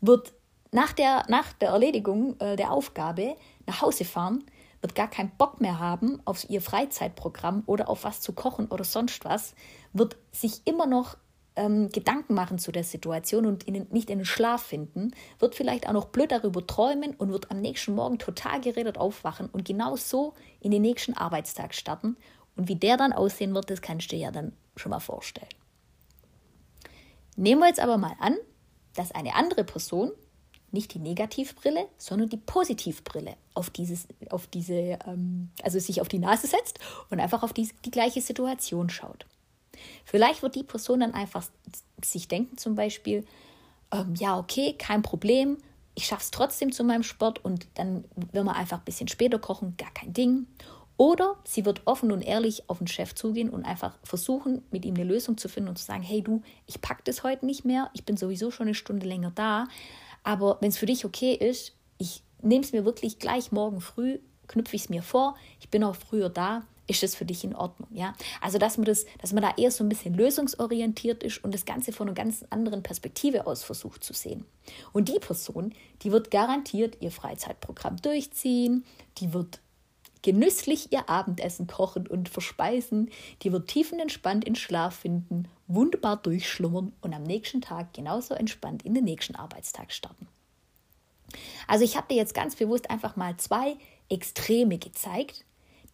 wird 0.00 0.32
nach 0.72 0.92
der, 0.92 1.24
nach 1.28 1.52
der 1.54 1.70
Erledigung 1.70 2.38
äh, 2.40 2.56
der 2.56 2.72
Aufgabe 2.72 3.36
nach 3.66 3.82
Hause 3.82 4.04
fahren, 4.04 4.44
wird 4.80 4.94
gar 4.94 5.08
keinen 5.08 5.32
Bock 5.36 5.60
mehr 5.60 5.78
haben 5.78 6.20
auf 6.24 6.48
ihr 6.48 6.62
Freizeitprogramm 6.62 7.64
oder 7.66 7.88
auf 7.88 8.04
was 8.04 8.20
zu 8.20 8.32
kochen 8.32 8.66
oder 8.68 8.84
sonst 8.84 9.24
was, 9.24 9.54
wird 9.92 10.16
sich 10.32 10.62
immer 10.64 10.86
noch 10.86 11.16
ähm, 11.56 11.90
Gedanken 11.90 12.34
machen 12.34 12.58
zu 12.58 12.72
der 12.72 12.84
Situation 12.84 13.46
und 13.46 13.64
in 13.64 13.86
nicht 13.90 14.10
in 14.10 14.18
den 14.18 14.24
Schlaf 14.24 14.62
finden, 14.62 15.12
wird 15.38 15.54
vielleicht 15.54 15.88
auch 15.88 15.92
noch 15.92 16.06
blöd 16.06 16.32
darüber 16.32 16.66
träumen 16.66 17.14
und 17.14 17.32
wird 17.32 17.50
am 17.50 17.60
nächsten 17.60 17.94
Morgen 17.94 18.18
total 18.18 18.60
geredet 18.60 18.98
aufwachen 18.98 19.48
und 19.50 19.64
genau 19.64 19.96
so 19.96 20.34
in 20.60 20.70
den 20.70 20.82
nächsten 20.82 21.14
Arbeitstag 21.14 21.74
starten. 21.74 22.16
Und 22.56 22.68
wie 22.68 22.76
der 22.76 22.96
dann 22.96 23.12
aussehen 23.12 23.54
wird, 23.54 23.70
das 23.70 23.82
kannst 23.82 24.10
du 24.10 24.16
dir 24.16 24.22
ja 24.22 24.30
dann 24.30 24.52
schon 24.76 24.90
mal 24.90 25.00
vorstellen. 25.00 25.48
Nehmen 27.36 27.60
wir 27.60 27.68
jetzt 27.68 27.80
aber 27.80 27.96
mal 27.96 28.14
an, 28.20 28.36
dass 28.94 29.12
eine 29.12 29.34
andere 29.34 29.64
Person 29.64 30.10
nicht 30.72 30.94
die 30.94 30.98
Negativbrille, 30.98 31.86
sondern 31.98 32.28
die 32.28 32.36
Positivbrille 32.36 33.34
auf 33.54 33.70
dieses, 33.70 34.06
auf 34.30 34.46
diese, 34.46 34.98
ähm, 35.06 35.50
also 35.62 35.78
sich 35.78 36.00
auf 36.00 36.08
die 36.08 36.18
Nase 36.18 36.46
setzt 36.46 36.78
und 37.10 37.18
einfach 37.18 37.42
auf 37.42 37.52
die, 37.52 37.68
die 37.84 37.90
gleiche 37.90 38.20
Situation 38.20 38.88
schaut. 38.88 39.26
Vielleicht 40.04 40.42
wird 40.42 40.54
die 40.54 40.62
Person 40.62 41.00
dann 41.00 41.14
einfach 41.14 41.46
sich 42.04 42.28
denken, 42.28 42.56
zum 42.56 42.74
Beispiel, 42.74 43.24
ähm, 43.92 44.14
ja, 44.16 44.38
okay, 44.38 44.74
kein 44.78 45.02
Problem, 45.02 45.58
ich 45.94 46.06
schaffe 46.06 46.22
es 46.22 46.30
trotzdem 46.30 46.72
zu 46.72 46.84
meinem 46.84 47.02
Sport 47.02 47.44
und 47.44 47.66
dann 47.74 48.04
will 48.32 48.44
man 48.44 48.56
einfach 48.56 48.78
ein 48.78 48.84
bisschen 48.84 49.08
später 49.08 49.38
kochen, 49.38 49.76
gar 49.76 49.92
kein 49.92 50.12
Ding. 50.12 50.46
Oder 50.96 51.36
sie 51.44 51.64
wird 51.64 51.82
offen 51.86 52.12
und 52.12 52.20
ehrlich 52.20 52.68
auf 52.68 52.78
den 52.78 52.86
Chef 52.86 53.14
zugehen 53.14 53.48
und 53.48 53.64
einfach 53.64 53.96
versuchen, 54.02 54.62
mit 54.70 54.84
ihm 54.84 54.94
eine 54.94 55.04
Lösung 55.04 55.38
zu 55.38 55.48
finden 55.48 55.70
und 55.70 55.78
zu 55.78 55.84
sagen, 55.84 56.02
hey 56.02 56.22
du, 56.22 56.42
ich 56.66 56.80
packe 56.80 57.02
das 57.04 57.22
heute 57.22 57.46
nicht 57.46 57.64
mehr, 57.64 57.90
ich 57.94 58.04
bin 58.04 58.18
sowieso 58.18 58.50
schon 58.50 58.66
eine 58.66 58.74
Stunde 58.74 59.06
länger 59.06 59.32
da, 59.34 59.66
aber 60.22 60.58
wenn 60.60 60.68
es 60.68 60.76
für 60.76 60.86
dich 60.86 61.06
okay 61.06 61.32
ist, 61.32 61.74
ich 61.96 62.22
nehme 62.42 62.62
es 62.62 62.72
mir 62.72 62.84
wirklich 62.84 63.18
gleich 63.18 63.50
morgen 63.50 63.80
früh, 63.80 64.18
knüpfe 64.46 64.76
ich 64.76 64.82
es 64.82 64.88
mir 64.90 65.02
vor, 65.02 65.36
ich 65.58 65.70
bin 65.70 65.84
auch 65.84 65.96
früher 65.96 66.28
da, 66.28 66.66
ist 66.90 67.02
das 67.02 67.14
für 67.14 67.24
dich 67.24 67.44
in 67.44 67.54
Ordnung, 67.54 67.88
ja? 67.92 68.14
Also, 68.40 68.58
dass 68.58 68.76
man 68.76 68.84
das, 68.84 69.06
dass 69.20 69.32
man 69.32 69.42
da 69.42 69.54
eher 69.56 69.70
so 69.70 69.84
ein 69.84 69.88
bisschen 69.88 70.14
lösungsorientiert 70.14 71.22
ist 71.22 71.42
und 71.42 71.54
das 71.54 71.64
Ganze 71.64 71.92
von 71.92 72.08
einer 72.08 72.14
ganz 72.14 72.44
anderen 72.50 72.82
Perspektive 72.82 73.46
aus 73.46 73.62
versucht 73.62 74.04
zu 74.04 74.12
sehen. 74.12 74.44
Und 74.92 75.08
die 75.08 75.18
Person, 75.20 75.72
die 76.02 76.12
wird 76.12 76.30
garantiert 76.30 76.98
ihr 77.00 77.10
Freizeitprogramm 77.10 77.96
durchziehen, 77.96 78.84
die 79.18 79.32
wird 79.32 79.60
genüsslich 80.22 80.92
ihr 80.92 81.08
Abendessen 81.08 81.66
kochen 81.66 82.06
und 82.06 82.28
verspeisen, 82.28 83.10
die 83.42 83.52
wird 83.52 83.68
tiefenentspannt 83.68 84.44
in 84.44 84.54
Schlaf 84.54 84.96
finden, 84.96 85.48
wunderbar 85.66 86.16
durchschlummern 86.16 86.92
und 87.00 87.14
am 87.14 87.22
nächsten 87.22 87.60
Tag 87.60 87.94
genauso 87.94 88.34
entspannt 88.34 88.82
in 88.82 88.94
den 88.94 89.04
nächsten 89.04 89.36
Arbeitstag 89.36 89.92
starten. 89.92 90.28
Also 91.68 91.84
ich 91.84 91.96
habe 91.96 92.08
dir 92.08 92.16
jetzt 92.16 92.34
ganz 92.34 92.56
bewusst 92.56 92.90
einfach 92.90 93.16
mal 93.16 93.36
zwei 93.36 93.76
Extreme 94.08 94.78
gezeigt, 94.78 95.44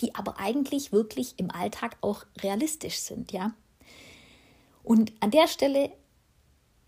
die 0.01 0.15
aber 0.15 0.39
eigentlich 0.39 0.93
wirklich 0.93 1.35
im 1.39 1.51
Alltag 1.51 1.97
auch 2.01 2.25
realistisch 2.43 2.99
sind, 2.99 3.33
ja. 3.33 3.55
Und 4.83 5.13
an 5.21 5.31
der 5.31 5.49
Stelle 5.49 5.91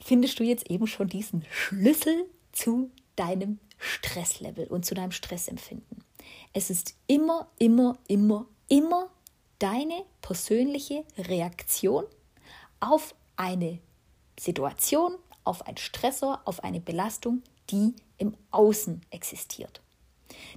findest 0.00 0.38
du 0.38 0.44
jetzt 0.44 0.70
eben 0.70 0.86
schon 0.86 1.08
diesen 1.08 1.44
Schlüssel 1.50 2.26
zu 2.52 2.90
deinem 3.16 3.58
Stresslevel 3.78 4.66
und 4.66 4.84
zu 4.84 4.94
deinem 4.94 5.12
Stressempfinden. 5.12 6.04
Es 6.52 6.70
ist 6.70 6.94
immer, 7.06 7.48
immer, 7.58 7.98
immer, 8.06 8.46
immer 8.68 9.10
deine 9.58 10.04
persönliche 10.20 11.04
Reaktion 11.16 12.04
auf 12.80 13.14
eine 13.36 13.80
Situation, 14.38 15.16
auf 15.44 15.66
einen 15.66 15.76
Stressor, 15.76 16.40
auf 16.44 16.62
eine 16.62 16.80
Belastung, 16.80 17.42
die 17.70 17.94
im 18.18 18.36
Außen 18.50 19.00
existiert. 19.10 19.80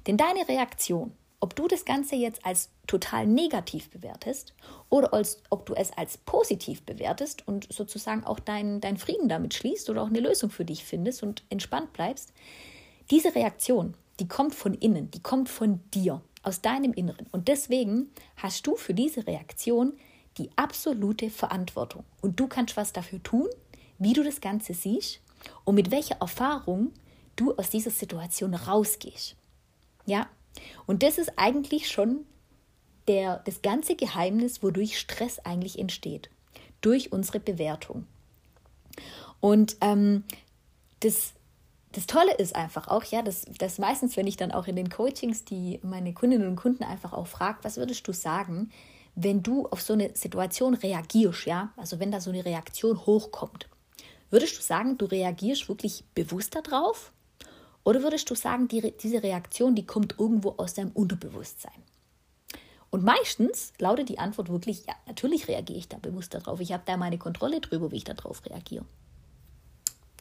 Denn 0.06 0.18
deine 0.18 0.48
Reaktion 0.48 1.14
ob 1.42 1.56
du 1.56 1.68
das 1.68 1.84
Ganze 1.84 2.16
jetzt 2.16 2.46
als 2.46 2.70
total 2.88 3.28
negativ 3.28 3.90
bewertest 3.90 4.54
oder 4.90 5.14
als, 5.14 5.42
ob 5.50 5.66
du 5.66 5.74
es 5.74 5.92
als 5.92 6.18
positiv 6.18 6.84
bewertest 6.84 7.48
und 7.48 7.72
sozusagen 7.72 8.24
auch 8.24 8.40
deinen 8.40 8.80
dein 8.80 8.98
Frieden 8.98 9.28
damit 9.28 9.54
schließt 9.54 9.90
oder 9.90 10.04
auch 10.04 10.08
eine 10.08 10.22
Lösung 10.22 10.50
für 10.50 10.66
dich 10.66 10.86
findest 10.86 11.24
und 11.24 11.44
entspannt 11.50 11.92
bleibst, 11.94 12.32
diese 13.10 13.36
Reaktion, 13.36 13.96
die 14.20 14.28
kommt 14.28 14.56
von 14.56 14.74
innen, 14.74 15.12
die 15.12 15.22
kommt 15.22 15.50
von 15.50 15.82
dir, 15.94 16.22
aus 16.44 16.62
deinem 16.62 16.94
Inneren. 16.94 17.28
Und 17.32 17.48
deswegen 17.48 18.10
hast 18.38 18.66
du 18.66 18.76
für 18.76 18.94
diese 18.94 19.28
Reaktion 19.28 19.94
die 20.38 20.50
absolute 20.56 21.30
Verantwortung. 21.30 22.04
Und 22.22 22.40
du 22.40 22.48
kannst 22.48 22.78
was 22.78 22.94
dafür 22.94 23.22
tun, 23.22 23.48
wie 24.00 24.14
du 24.14 24.24
das 24.24 24.42
Ganze 24.42 24.74
siehst 24.74 25.20
und 25.66 25.76
mit 25.76 25.92
welcher 25.92 26.16
Erfahrung 26.16 26.92
du 27.36 27.54
aus 27.56 27.70
dieser 27.70 27.92
Situation 27.92 28.54
rausgehst. 28.54 29.36
Ja, 30.06 30.28
und 30.86 31.04
das 31.04 31.18
ist 31.18 31.34
eigentlich 31.38 31.90
schon 31.90 32.26
der, 33.08 33.42
das 33.46 33.62
ganze 33.62 33.96
Geheimnis, 33.96 34.64
wodurch 34.64 35.00
Stress 35.00 35.40
eigentlich 35.40 35.80
entsteht. 35.80 36.30
Durch 36.82 37.12
unsere 37.12 37.40
Bewertung. 37.40 38.08
Und 39.40 39.78
ähm, 39.82 40.24
das, 41.02 41.34
das 41.92 42.08
Tolle 42.08 42.34
ist 42.36 42.56
einfach 42.56 42.88
auch, 42.88 43.04
ja, 43.04 43.22
dass, 43.22 43.46
dass 43.58 43.80
meistens, 43.80 44.18
wenn 44.18 44.28
ich 44.28 44.38
dann 44.38 44.52
auch 44.52 44.68
in 44.68 44.76
den 44.76 44.90
Coachings 44.90 45.46
die 45.46 45.80
meine 45.84 46.14
Kundinnen 46.14 46.48
und 46.48 46.56
Kunden 46.56 46.84
einfach 46.84 47.14
auch 47.14 47.28
frage, 47.28 47.60
was 47.64 47.78
würdest 47.78 48.08
du 48.08 48.14
sagen, 48.14 48.72
wenn 49.16 49.44
du 49.44 49.68
auf 49.68 49.82
so 49.82 49.94
eine 49.94 50.16
Situation 50.16 50.74
reagierst, 50.74 51.46
ja, 51.46 51.74
also 51.76 52.00
wenn 52.00 52.12
da 52.12 52.22
so 52.22 52.32
eine 52.32 52.46
Reaktion 52.46 53.06
hochkommt, 53.06 53.68
würdest 54.30 54.58
du 54.58 54.62
sagen, 54.62 54.98
du 54.98 55.06
reagierst 55.06 55.68
wirklich 55.68 56.06
bewusst 56.16 56.56
darauf 56.56 57.12
oder 57.84 58.04
würdest 58.04 58.30
du 58.30 58.36
sagen, 58.36 58.68
die, 58.68 58.94
diese 58.98 59.24
Reaktion, 59.24 59.76
die 59.76 59.86
kommt 59.86 60.20
irgendwo 60.20 60.52
aus 60.58 60.74
deinem 60.74 60.92
Unterbewusstsein? 60.92 61.84
Und 62.92 63.04
meistens 63.04 63.74
lautet 63.80 64.10
die 64.10 64.20
Antwort 64.20 64.50
wirklich, 64.50 64.86
ja, 64.86 64.94
natürlich 65.08 65.48
reagiere 65.48 65.80
ich 65.80 65.88
da 65.88 65.98
bewusst 65.98 66.34
darauf. 66.34 66.60
Ich 66.60 66.74
habe 66.74 66.84
da 66.86 66.98
meine 66.98 67.18
Kontrolle 67.18 67.62
drüber, 67.62 67.92
wie 67.92 67.98
ich 67.98 68.04
darauf 68.04 68.46
reagiere. 68.46 68.86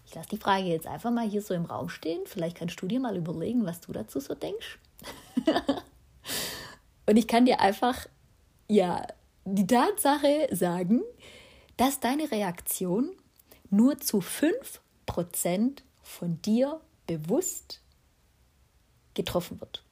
Ich 0.06 0.14
lasse 0.14 0.28
die 0.28 0.38
Frage 0.38 0.64
jetzt 0.64 0.86
einfach 0.86 1.10
mal 1.10 1.28
hier 1.28 1.42
so 1.42 1.52
im 1.52 1.64
Raum 1.64 1.88
stehen. 1.88 2.22
Vielleicht 2.26 2.56
kannst 2.56 2.80
du 2.80 2.86
dir 2.86 3.00
mal 3.00 3.16
überlegen, 3.16 3.66
was 3.66 3.80
du 3.80 3.92
dazu 3.92 4.20
so 4.20 4.34
denkst. 4.34 4.78
Und 7.06 7.16
ich 7.16 7.26
kann 7.26 7.44
dir 7.44 7.60
einfach, 7.60 8.06
ja, 8.68 9.06
die 9.44 9.66
Tatsache 9.66 10.48
sagen, 10.52 11.02
dass 11.76 11.98
deine 11.98 12.30
Reaktion 12.30 13.10
nur 13.70 13.98
zu 13.98 14.18
5% 14.18 14.80
von 16.02 16.42
dir 16.42 16.80
bewusst 17.10 17.80
getroffen 19.14 19.60
wird. 19.60 19.82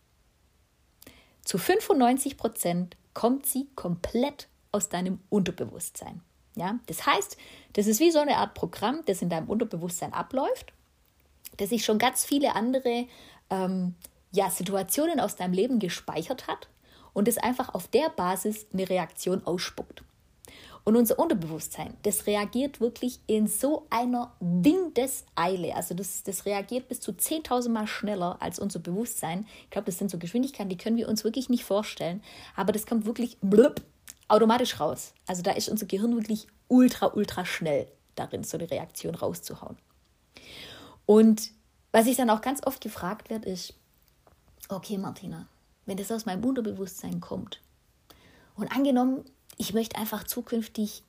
Zu 1.44 1.58
95 1.58 2.37
Prozent 2.37 2.96
kommt 3.12 3.46
sie 3.46 3.68
komplett 3.75 4.48
aus 4.70 4.88
deinem 4.88 5.18
Unterbewusstsein. 5.28 6.20
Ja? 6.54 6.78
Das 6.87 7.06
heißt, 7.06 7.37
das 7.72 7.87
ist 7.88 7.98
wie 7.98 8.12
so 8.12 8.20
eine 8.20 8.37
Art 8.37 8.54
Programm, 8.54 9.02
das 9.06 9.22
in 9.22 9.30
deinem 9.30 9.48
Unterbewusstsein 9.48 10.12
abläuft, 10.12 10.72
das 11.56 11.70
sich 11.70 11.84
schon 11.84 11.98
ganz 11.98 12.25
viele 12.25 12.54
andere 12.54 13.08
ähm, 13.50 13.96
ja, 14.30 14.50
Situationen 14.50 15.18
aus 15.18 15.34
deinem 15.34 15.54
Leben 15.54 15.80
gespeichert 15.80 16.46
hat 16.46 16.68
und 17.14 17.26
es 17.26 17.38
einfach 17.38 17.75
auf 17.75 17.88
der 17.88 18.10
Basis 18.10 18.66
eine 18.72 18.88
Reaktion 18.88 19.44
ausspuckt. 19.44 20.04
Und 20.88 20.97
unser 20.97 21.18
Unterbewusstsein, 21.18 21.99
das 22.04 22.26
reagiert 22.26 22.80
wirklich 22.80 23.21
in 23.26 23.47
so 23.47 23.87
einer 23.90 24.33
Windeseile. 24.40 25.76
Also 25.76 25.95
das, 25.95 26.23
das 26.23 26.47
reagiert 26.47 26.88
bis 26.88 26.99
zu 26.99 27.12
10.000 27.12 27.68
Mal 27.68 27.87
schneller 27.87 28.38
als 28.40 28.59
unser 28.59 28.78
Bewusstsein. 28.78 29.47
Ich 29.64 29.71
glaube, 29.71 29.85
das 29.85 29.99
sind 29.99 30.11
so 30.11 30.16
Geschwindigkeiten, 30.16 30.71
die 30.71 30.78
können 30.78 30.97
wir 30.97 31.11
uns 31.11 31.25
wirklich 31.25 31.50
nicht 31.50 31.66
vorstellen. 31.66 32.23
Aber 32.57 32.73
das 32.73 32.87
kommt 32.87 33.04
wirklich 33.04 33.37
blub, 33.42 33.83
automatisch 34.28 34.80
raus. 34.80 35.12
Also 35.26 35.42
da 35.42 35.50
ist 35.50 35.68
unser 35.68 35.85
Gehirn 35.85 36.16
wirklich 36.16 36.47
ultra, 36.68 37.12
ultra 37.14 37.45
schnell 37.45 37.87
darin, 38.14 38.42
so 38.42 38.57
eine 38.57 38.71
Reaktion 38.71 39.14
rauszuhauen. 39.14 39.76
Und 41.04 41.50
was 41.92 42.07
ich 42.07 42.16
dann 42.16 42.30
auch 42.30 42.40
ganz 42.40 42.66
oft 42.66 42.80
gefragt 42.80 43.28
wird, 43.28 43.45
ist, 43.45 43.75
okay 44.71 44.97
Martina, 44.97 45.49
wenn 45.85 45.99
das 45.99 46.11
aus 46.11 46.25
meinem 46.25 46.42
Unterbewusstsein 46.47 47.21
kommt 47.21 47.61
und 48.57 48.75
angenommen, 48.75 49.26
ich 49.59 49.75
möchte 49.75 49.97
einfach 49.97 50.25
zukünftig 50.25 51.03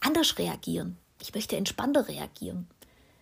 anders 0.00 0.38
reagieren. 0.38 0.98
Ich 1.20 1.34
möchte 1.34 1.56
entspannter 1.56 2.06
reagieren. 2.08 2.68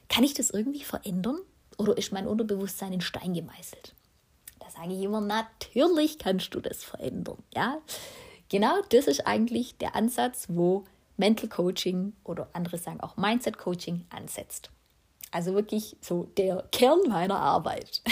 Kann 0.08 0.24
ich 0.24 0.34
das 0.34 0.50
irgendwie 0.50 0.82
verändern? 0.82 1.38
Oder 1.78 1.96
ist 1.96 2.12
mein 2.12 2.26
Unterbewusstsein 2.26 2.92
in 2.92 3.00
Stein 3.00 3.32
gemeißelt? 3.32 3.94
Da 4.58 4.68
sage 4.70 4.92
ich 4.92 5.02
immer, 5.02 5.20
natürlich 5.20 6.18
kannst 6.18 6.54
du 6.54 6.60
das 6.60 6.84
verändern. 6.84 7.38
Ja? 7.54 7.80
Genau 8.48 8.82
das 8.90 9.06
ist 9.06 9.26
eigentlich 9.26 9.78
der 9.78 9.94
Ansatz, 9.96 10.46
wo 10.48 10.84
Mental 11.16 11.48
Coaching 11.48 12.12
oder 12.24 12.48
andere 12.52 12.78
sagen 12.78 13.00
auch 13.00 13.16
Mindset 13.16 13.56
Coaching 13.56 14.04
ansetzt. 14.10 14.70
Also 15.30 15.54
wirklich 15.54 15.96
so 16.00 16.28
der 16.36 16.68
Kern 16.72 17.00
meiner 17.08 17.38
Arbeit. 17.38 18.02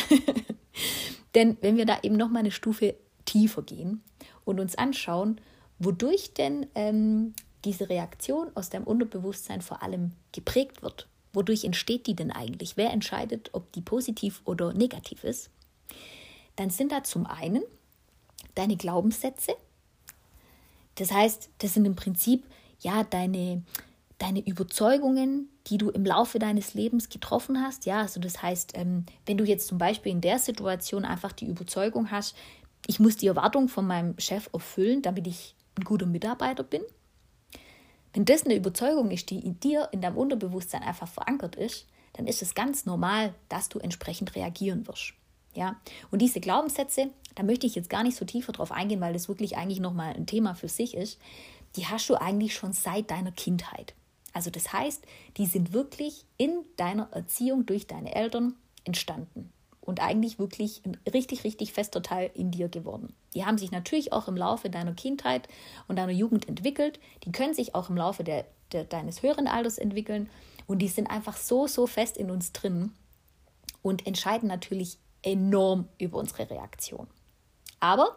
Denn 1.34 1.58
wenn 1.60 1.76
wir 1.76 1.84
da 1.84 1.98
eben 2.02 2.16
noch 2.16 2.30
mal 2.30 2.38
eine 2.38 2.50
Stufe 2.50 2.94
tiefer 3.24 3.62
gehen 3.62 4.02
und 4.44 4.58
uns 4.58 4.76
anschauen, 4.76 5.40
wodurch 5.80 6.34
denn 6.34 6.66
ähm, 6.76 7.34
diese 7.64 7.88
Reaktion 7.88 8.50
aus 8.54 8.70
deinem 8.70 8.84
Unterbewusstsein 8.84 9.62
vor 9.62 9.82
allem 9.82 10.12
geprägt 10.30 10.82
wird. 10.82 11.08
Wodurch 11.32 11.64
entsteht 11.64 12.06
die 12.06 12.14
denn 12.14 12.30
eigentlich? 12.30 12.76
Wer 12.76 12.90
entscheidet, 12.90 13.50
ob 13.52 13.72
die 13.72 13.80
positiv 13.80 14.42
oder 14.44 14.72
negativ 14.72 15.24
ist? 15.24 15.50
Dann 16.56 16.70
sind 16.70 16.92
da 16.92 17.02
zum 17.02 17.26
einen 17.26 17.62
deine 18.54 18.76
Glaubenssätze. 18.76 19.52
Das 20.96 21.12
heißt, 21.12 21.50
das 21.58 21.74
sind 21.74 21.86
im 21.86 21.96
Prinzip 21.96 22.44
ja 22.80 23.04
deine, 23.04 23.62
deine 24.18 24.46
Überzeugungen, 24.46 25.48
die 25.68 25.78
du 25.78 25.88
im 25.90 26.04
Laufe 26.04 26.38
deines 26.38 26.74
Lebens 26.74 27.08
getroffen 27.08 27.62
hast. 27.62 27.86
Ja, 27.86 28.00
also 28.00 28.20
das 28.20 28.42
heißt, 28.42 28.72
ähm, 28.74 29.06
wenn 29.24 29.38
du 29.38 29.44
jetzt 29.44 29.68
zum 29.68 29.78
Beispiel 29.78 30.12
in 30.12 30.20
der 30.20 30.38
Situation 30.38 31.04
einfach 31.04 31.32
die 31.32 31.46
Überzeugung 31.46 32.10
hast, 32.10 32.34
ich 32.86 32.98
muss 32.98 33.16
die 33.16 33.28
Erwartung 33.28 33.68
von 33.68 33.86
meinem 33.86 34.18
Chef 34.18 34.50
erfüllen, 34.52 35.02
damit 35.02 35.26
ich 35.26 35.54
ein 35.80 35.84
guter 35.84 36.06
Mitarbeiter 36.06 36.62
bin, 36.62 36.82
wenn 38.12 38.24
das 38.24 38.44
eine 38.44 38.56
Überzeugung 38.56 39.10
ist, 39.10 39.30
die 39.30 39.38
in 39.38 39.60
dir, 39.60 39.88
in 39.92 40.00
deinem 40.00 40.16
Unterbewusstsein 40.16 40.82
einfach 40.82 41.08
verankert 41.08 41.56
ist, 41.56 41.86
dann 42.14 42.26
ist 42.26 42.42
es 42.42 42.54
ganz 42.54 42.86
normal, 42.86 43.34
dass 43.48 43.68
du 43.68 43.78
entsprechend 43.78 44.34
reagieren 44.34 44.86
wirst. 44.88 45.14
Ja? 45.54 45.80
Und 46.10 46.20
diese 46.20 46.40
Glaubenssätze, 46.40 47.10
da 47.36 47.44
möchte 47.44 47.66
ich 47.66 47.76
jetzt 47.76 47.90
gar 47.90 48.02
nicht 48.02 48.16
so 48.16 48.24
tiefer 48.24 48.52
drauf 48.52 48.72
eingehen, 48.72 49.00
weil 49.00 49.12
das 49.12 49.28
wirklich 49.28 49.56
eigentlich 49.56 49.80
nochmal 49.80 50.14
ein 50.14 50.26
Thema 50.26 50.54
für 50.54 50.68
sich 50.68 50.96
ist, 50.96 51.20
die 51.76 51.86
hast 51.86 52.08
du 52.08 52.16
eigentlich 52.16 52.54
schon 52.54 52.72
seit 52.72 53.10
deiner 53.12 53.30
Kindheit. 53.30 53.94
Also 54.32 54.50
das 54.50 54.72
heißt, 54.72 55.04
die 55.36 55.46
sind 55.46 55.72
wirklich 55.72 56.24
in 56.36 56.64
deiner 56.76 57.12
Erziehung 57.12 57.64
durch 57.64 57.86
deine 57.86 58.14
Eltern 58.14 58.54
entstanden 58.84 59.52
und 59.90 60.00
eigentlich 60.00 60.38
wirklich 60.38 60.82
ein 60.86 60.96
richtig, 61.12 61.42
richtig 61.42 61.72
fester 61.72 62.00
Teil 62.00 62.30
in 62.34 62.52
dir 62.52 62.68
geworden. 62.68 63.12
Die 63.34 63.44
haben 63.44 63.58
sich 63.58 63.72
natürlich 63.72 64.12
auch 64.12 64.28
im 64.28 64.36
Laufe 64.36 64.70
deiner 64.70 64.94
Kindheit 64.94 65.48
und 65.88 65.96
deiner 65.96 66.12
Jugend 66.12 66.48
entwickelt. 66.48 67.00
Die 67.24 67.32
können 67.32 67.54
sich 67.54 67.74
auch 67.74 67.90
im 67.90 67.96
Laufe 67.96 68.22
der, 68.22 68.44
der, 68.70 68.84
deines 68.84 69.24
höheren 69.24 69.48
Alters 69.48 69.78
entwickeln. 69.78 70.30
Und 70.68 70.78
die 70.78 70.86
sind 70.86 71.08
einfach 71.08 71.36
so, 71.36 71.66
so 71.66 71.88
fest 71.88 72.16
in 72.16 72.30
uns 72.30 72.52
drin 72.52 72.92
und 73.82 74.06
entscheiden 74.06 74.48
natürlich 74.48 74.98
enorm 75.22 75.88
über 75.98 76.18
unsere 76.18 76.48
Reaktion. 76.48 77.08
Aber 77.80 78.16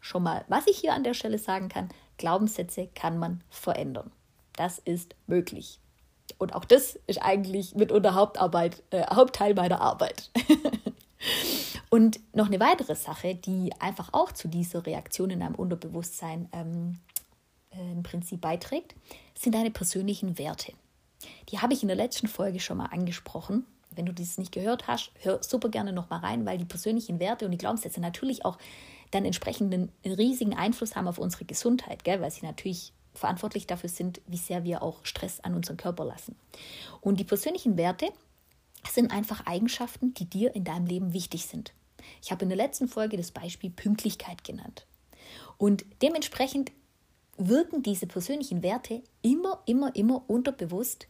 schon 0.00 0.24
mal, 0.24 0.44
was 0.48 0.66
ich 0.66 0.78
hier 0.78 0.94
an 0.94 1.04
der 1.04 1.14
Stelle 1.14 1.38
sagen 1.38 1.68
kann, 1.68 1.90
Glaubenssätze 2.18 2.88
kann 2.92 3.18
man 3.18 3.44
verändern. 3.50 4.10
Das 4.56 4.80
ist 4.80 5.14
möglich. 5.28 5.78
Und 6.38 6.56
auch 6.56 6.64
das 6.64 6.98
ist 7.06 7.22
eigentlich 7.22 7.76
mitunter 7.76 8.14
Hauptarbeit, 8.14 8.82
äh, 8.90 9.06
Hauptteil 9.14 9.54
meiner 9.54 9.80
Arbeit. 9.80 10.32
Und 11.94 12.18
noch 12.34 12.46
eine 12.46 12.58
weitere 12.58 12.96
Sache, 12.96 13.36
die 13.36 13.70
einfach 13.78 14.08
auch 14.10 14.32
zu 14.32 14.48
dieser 14.48 14.84
Reaktion 14.84 15.30
in 15.30 15.40
einem 15.40 15.54
Unterbewusstsein 15.54 16.48
ähm, 16.50 16.98
äh, 17.70 17.92
im 17.92 18.02
Prinzip 18.02 18.40
beiträgt, 18.40 18.96
sind 19.38 19.54
deine 19.54 19.70
persönlichen 19.70 20.36
Werte. 20.36 20.72
Die 21.50 21.60
habe 21.60 21.72
ich 21.72 21.82
in 21.82 21.86
der 21.86 21.96
letzten 21.96 22.26
Folge 22.26 22.58
schon 22.58 22.78
mal 22.78 22.86
angesprochen. 22.86 23.64
Wenn 23.92 24.06
du 24.06 24.12
dieses 24.12 24.38
nicht 24.38 24.50
gehört 24.50 24.88
hast, 24.88 25.12
hör 25.20 25.40
super 25.40 25.68
gerne 25.68 25.92
noch 25.92 26.10
mal 26.10 26.18
rein, 26.18 26.44
weil 26.44 26.58
die 26.58 26.64
persönlichen 26.64 27.20
Werte 27.20 27.44
und 27.44 27.52
die 27.52 27.58
Glaubenssätze 27.58 28.00
natürlich 28.00 28.44
auch 28.44 28.58
dann 29.12 29.24
entsprechend 29.24 29.72
einen 29.72 29.92
riesigen 30.04 30.56
Einfluss 30.56 30.96
haben 30.96 31.06
auf 31.06 31.18
unsere 31.18 31.44
Gesundheit, 31.44 32.02
gell? 32.02 32.20
weil 32.20 32.32
sie 32.32 32.44
natürlich 32.44 32.92
verantwortlich 33.12 33.68
dafür 33.68 33.88
sind, 33.88 34.20
wie 34.26 34.36
sehr 34.36 34.64
wir 34.64 34.82
auch 34.82 35.04
Stress 35.04 35.38
an 35.38 35.54
unseren 35.54 35.76
Körper 35.76 36.04
lassen. 36.04 36.34
Und 37.00 37.20
die 37.20 37.24
persönlichen 37.24 37.76
Werte 37.76 38.08
sind 38.90 39.12
einfach 39.12 39.46
Eigenschaften, 39.46 40.12
die 40.14 40.24
dir 40.24 40.56
in 40.56 40.64
deinem 40.64 40.86
Leben 40.86 41.12
wichtig 41.12 41.46
sind. 41.46 41.72
Ich 42.22 42.30
habe 42.30 42.42
in 42.42 42.48
der 42.48 42.56
letzten 42.56 42.88
Folge 42.88 43.16
das 43.16 43.30
Beispiel 43.30 43.70
Pünktlichkeit 43.70 44.44
genannt. 44.44 44.86
Und 45.58 45.84
dementsprechend 46.02 46.72
wirken 47.36 47.82
diese 47.82 48.06
persönlichen 48.06 48.62
Werte 48.62 49.02
immer, 49.22 49.62
immer, 49.66 49.94
immer 49.94 50.22
unterbewusst 50.28 51.08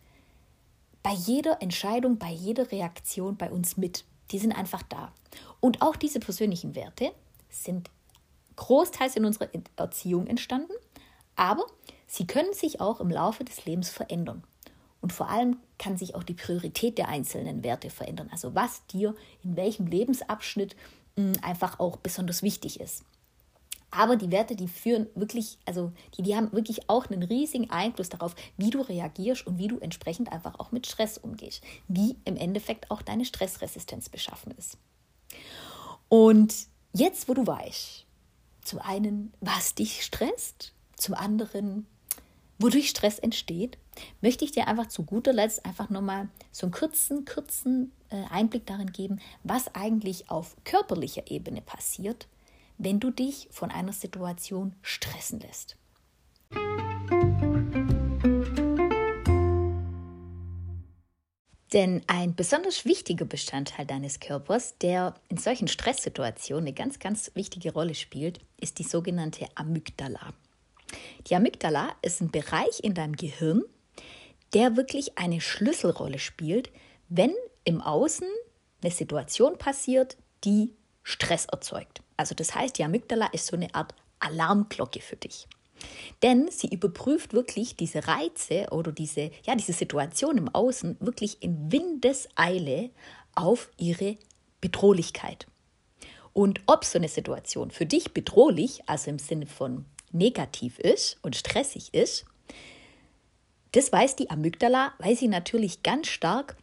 bei 1.03 1.13
jeder 1.13 1.61
Entscheidung, 1.61 2.19
bei 2.19 2.31
jeder 2.31 2.73
Reaktion 2.73 3.37
bei 3.37 3.51
uns 3.51 3.77
mit. 3.77 4.05
Die 4.31 4.39
sind 4.39 4.53
einfach 4.53 4.83
da. 4.83 5.13
Und 5.61 5.83
auch 5.83 5.97
diese 5.97 6.19
persönlichen 6.19 6.75
Werte 6.75 7.13
sind 7.51 7.91
großteils 8.57 9.17
in 9.17 9.25
unserer 9.25 9.49
Erziehung 9.77 10.27
entstanden, 10.27 10.73
aber 11.37 11.67
sie 12.07 12.27
können 12.27 12.55
sich 12.55 12.81
auch 12.81 13.01
im 13.01 13.11
Laufe 13.11 13.45
des 13.45 13.65
Lebens 13.67 13.91
verändern. 13.91 14.45
Und 15.01 15.13
vor 15.13 15.29
allem 15.29 15.59
kann 15.85 15.99
sich 15.99 16.15
auch 16.15 16.23
die 16.23 16.33
Priorität 16.33 16.97
der 16.97 17.09
einzelnen 17.09 17.63
Werte 17.63 17.91
verändern. 17.91 18.31
Also 18.33 18.55
was 18.55 18.87
dir 18.87 19.15
in 19.43 19.55
welchem 19.55 19.87
Lebensabschnitt 19.87 20.77
hm, 21.17 21.35
einfach 21.43 21.79
auch 21.79 21.99
besonders 21.99 22.43
wichtig 22.43 22.81
ist. 22.81 23.05
Aber 23.91 24.17
die 24.17 24.33
Werte, 24.33 24.57
die 24.57 24.67
führen 24.67 25.09
wirklich, 25.15 25.59
also 25.67 25.93
die, 26.17 26.23
die 26.23 26.35
haben 26.35 26.51
wirklich 26.53 26.89
auch 26.89 27.07
einen 27.07 27.23
riesigen 27.23 27.71
Einfluss 27.71 28.09
darauf, 28.09 28.35
wie 28.57 28.71
du 28.71 28.81
reagierst 28.81 29.47
und 29.47 29.59
wie 29.59 29.69
du 29.69 29.79
entsprechend 29.79 30.33
einfach 30.33 30.59
auch 30.59 30.73
mit 30.73 30.87
Stress 30.87 31.19
umgehst. 31.19 31.63
Wie 31.87 32.17
im 32.25 32.37
Endeffekt 32.37 32.91
auch 32.91 33.03
deine 33.03 33.27
Stressresistenz 33.27 34.09
beschaffen 34.09 34.55
ist. 34.57 34.79
Und 36.09 36.55
jetzt, 36.95 37.29
wo 37.29 37.35
du 37.35 37.47
weißt, 37.47 38.07
zum 38.63 38.79
einen, 38.79 39.35
was 39.41 39.75
dich 39.75 40.03
stresst, 40.03 40.73
zum 40.97 41.15
anderen, 41.15 41.87
wodurch 42.59 42.89
Stress 42.89 43.19
entsteht, 43.19 43.77
möchte 44.21 44.45
ich 44.45 44.53
dir 44.53 44.69
einfach 44.69 44.89
zu 44.89 45.05
guter 45.05 45.33
Letzt 45.33 45.65
einfach 45.65 45.91
nochmal 45.91 46.29
so 46.53 46.67
einen 46.67 46.73
kurzen, 46.73 47.25
kurzen 47.25 47.93
äh, 48.11 48.23
Einblick 48.31 48.67
darin 48.67 48.93
geben, 48.93 49.21
was 49.43 49.75
eigentlich 49.75 50.31
auf 50.31 50.57
körperlicher 50.65 51.31
Ebene 51.31 51.61
passiert, 51.61 52.27
wenn 52.79 53.01
du 53.01 53.11
dich 53.11 53.49
von 53.51 53.71
einer 53.71 53.93
Situation 53.93 54.75
stressen 54.83 55.41
lässt. 55.41 55.77
Denn 61.75 62.03
ein 62.07 62.37
besonders 62.37 62.85
wichtiger 62.85 63.25
Bestandteil 63.25 63.85
deines 63.85 64.21
Körpers, 64.21 64.79
der 64.79 65.15
in 65.29 65.39
solchen 65.39 65.67
Stresssituationen 65.67 66.67
eine 66.67 66.73
ganz, 66.73 67.01
ganz 67.01 67.33
wichtige 67.35 67.73
Rolle 67.73 67.97
spielt, 67.97 68.39
ist 68.61 68.79
die 68.79 68.85
sogenannte 68.85 69.49
Amygdala. 69.57 70.33
Die 71.27 71.35
Amygdala 71.35 71.97
ist 72.01 72.21
ein 72.21 72.31
Bereich 72.31 72.79
in 72.85 72.95
deinem 72.95 73.17
Gehirn, 73.17 73.65
der 74.55 74.77
wirklich 74.77 75.19
eine 75.19 75.41
Schlüsselrolle 75.41 76.19
spielt, 76.19 76.71
wenn 77.09 77.35
im 77.65 77.81
Außen 77.81 78.29
eine 78.83 78.93
Situation 78.93 79.59
passiert, 79.59 80.17
die 80.45 80.73
Stress 81.03 81.47
erzeugt. 81.47 82.03
Also 82.17 82.35
das 82.35 82.55
heißt, 82.55 82.79
die 82.79 82.85
Amygdala 82.85 83.27
ist 83.33 83.47
so 83.47 83.57
eine 83.57 83.75
Art 83.75 83.95
Alarmglocke 84.21 85.01
für 85.01 85.17
dich. 85.17 85.47
Denn 86.23 86.49
sie 86.51 86.69
überprüft 86.69 87.33
wirklich 87.33 87.77
diese 87.77 88.07
Reize 88.07 88.69
oder 88.71 88.93
diese, 88.93 89.31
ja, 89.45 89.55
diese 89.55 89.73
Situation 89.73 90.39
im 90.39 90.49
Außen 90.49 90.97
wirklich 91.01 91.43
in 91.43 91.71
Windeseile 91.73 92.91
auf 93.35 93.71
ihre 93.77 94.17
Bedrohlichkeit. 94.61 95.47
Und 96.33 96.61
ob 96.67 96.85
so 96.85 96.99
eine 96.99 97.09
Situation 97.09 97.71
für 97.71 97.87
dich 97.87 98.13
bedrohlich, 98.13 98.81
also 98.87 99.11
im 99.11 99.19
Sinne 99.19 99.47
von 99.47 99.85
negativ 100.13 100.79
ist 100.79 101.19
und 101.23 101.37
stressig 101.37 101.93
ist, 101.93 102.25
das 103.75 103.93
weiß 103.93 104.17
die 104.17 104.31
Amygdala, 104.31 104.93
weil 104.99 105.17
sie 105.17 105.29
natürlich 105.29 105.83
ganz 105.83 106.07
stark 106.07 106.57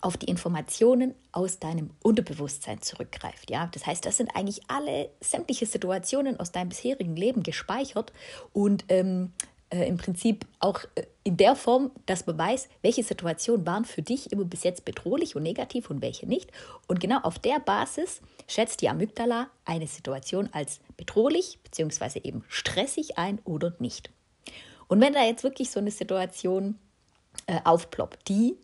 auf 0.00 0.16
die 0.16 0.26
Informationen 0.26 1.14
aus 1.32 1.58
deinem 1.58 1.90
Unterbewusstsein 2.02 2.82
zurückgreift. 2.82 3.50
Ja, 3.50 3.68
das 3.72 3.86
heißt, 3.86 4.04
das 4.04 4.18
sind 4.18 4.34
eigentlich 4.36 4.60
alle 4.68 5.10
sämtliche 5.20 5.66
Situationen 5.66 6.38
aus 6.40 6.52
deinem 6.52 6.70
bisherigen 6.70 7.16
Leben 7.16 7.42
gespeichert 7.42 8.12
und 8.52 8.84
ähm, 8.88 9.32
äh, 9.70 9.88
im 9.88 9.96
Prinzip 9.96 10.46
auch 10.60 10.80
äh, 10.94 11.04
in 11.24 11.38
der 11.38 11.56
Form, 11.56 11.90
dass 12.04 12.26
man 12.26 12.36
weiß, 12.36 12.68
welche 12.82 13.02
Situationen 13.02 13.66
waren 13.66 13.84
für 13.86 14.02
dich 14.02 14.30
immer 14.32 14.44
bis 14.44 14.62
jetzt 14.62 14.84
bedrohlich 14.84 15.36
und 15.36 15.42
negativ 15.42 15.88
und 15.88 16.02
welche 16.02 16.26
nicht. 16.26 16.50
Und 16.86 17.00
genau 17.00 17.20
auf 17.22 17.38
der 17.38 17.60
Basis 17.60 18.20
schätzt 18.46 18.82
die 18.82 18.90
Amygdala 18.90 19.48
eine 19.64 19.86
Situation 19.86 20.50
als 20.52 20.80
bedrohlich 20.98 21.58
bzw. 21.62 22.20
eben 22.24 22.44
stressig 22.48 23.16
ein 23.16 23.38
oder 23.44 23.74
nicht. 23.78 24.10
Und 24.92 25.00
wenn 25.00 25.14
da 25.14 25.24
jetzt 25.24 25.42
wirklich 25.42 25.70
so 25.70 25.80
eine 25.80 25.90
Situation 25.90 26.78
äh, 27.46 27.60
aufploppt, 27.64 28.28
die 28.28 28.58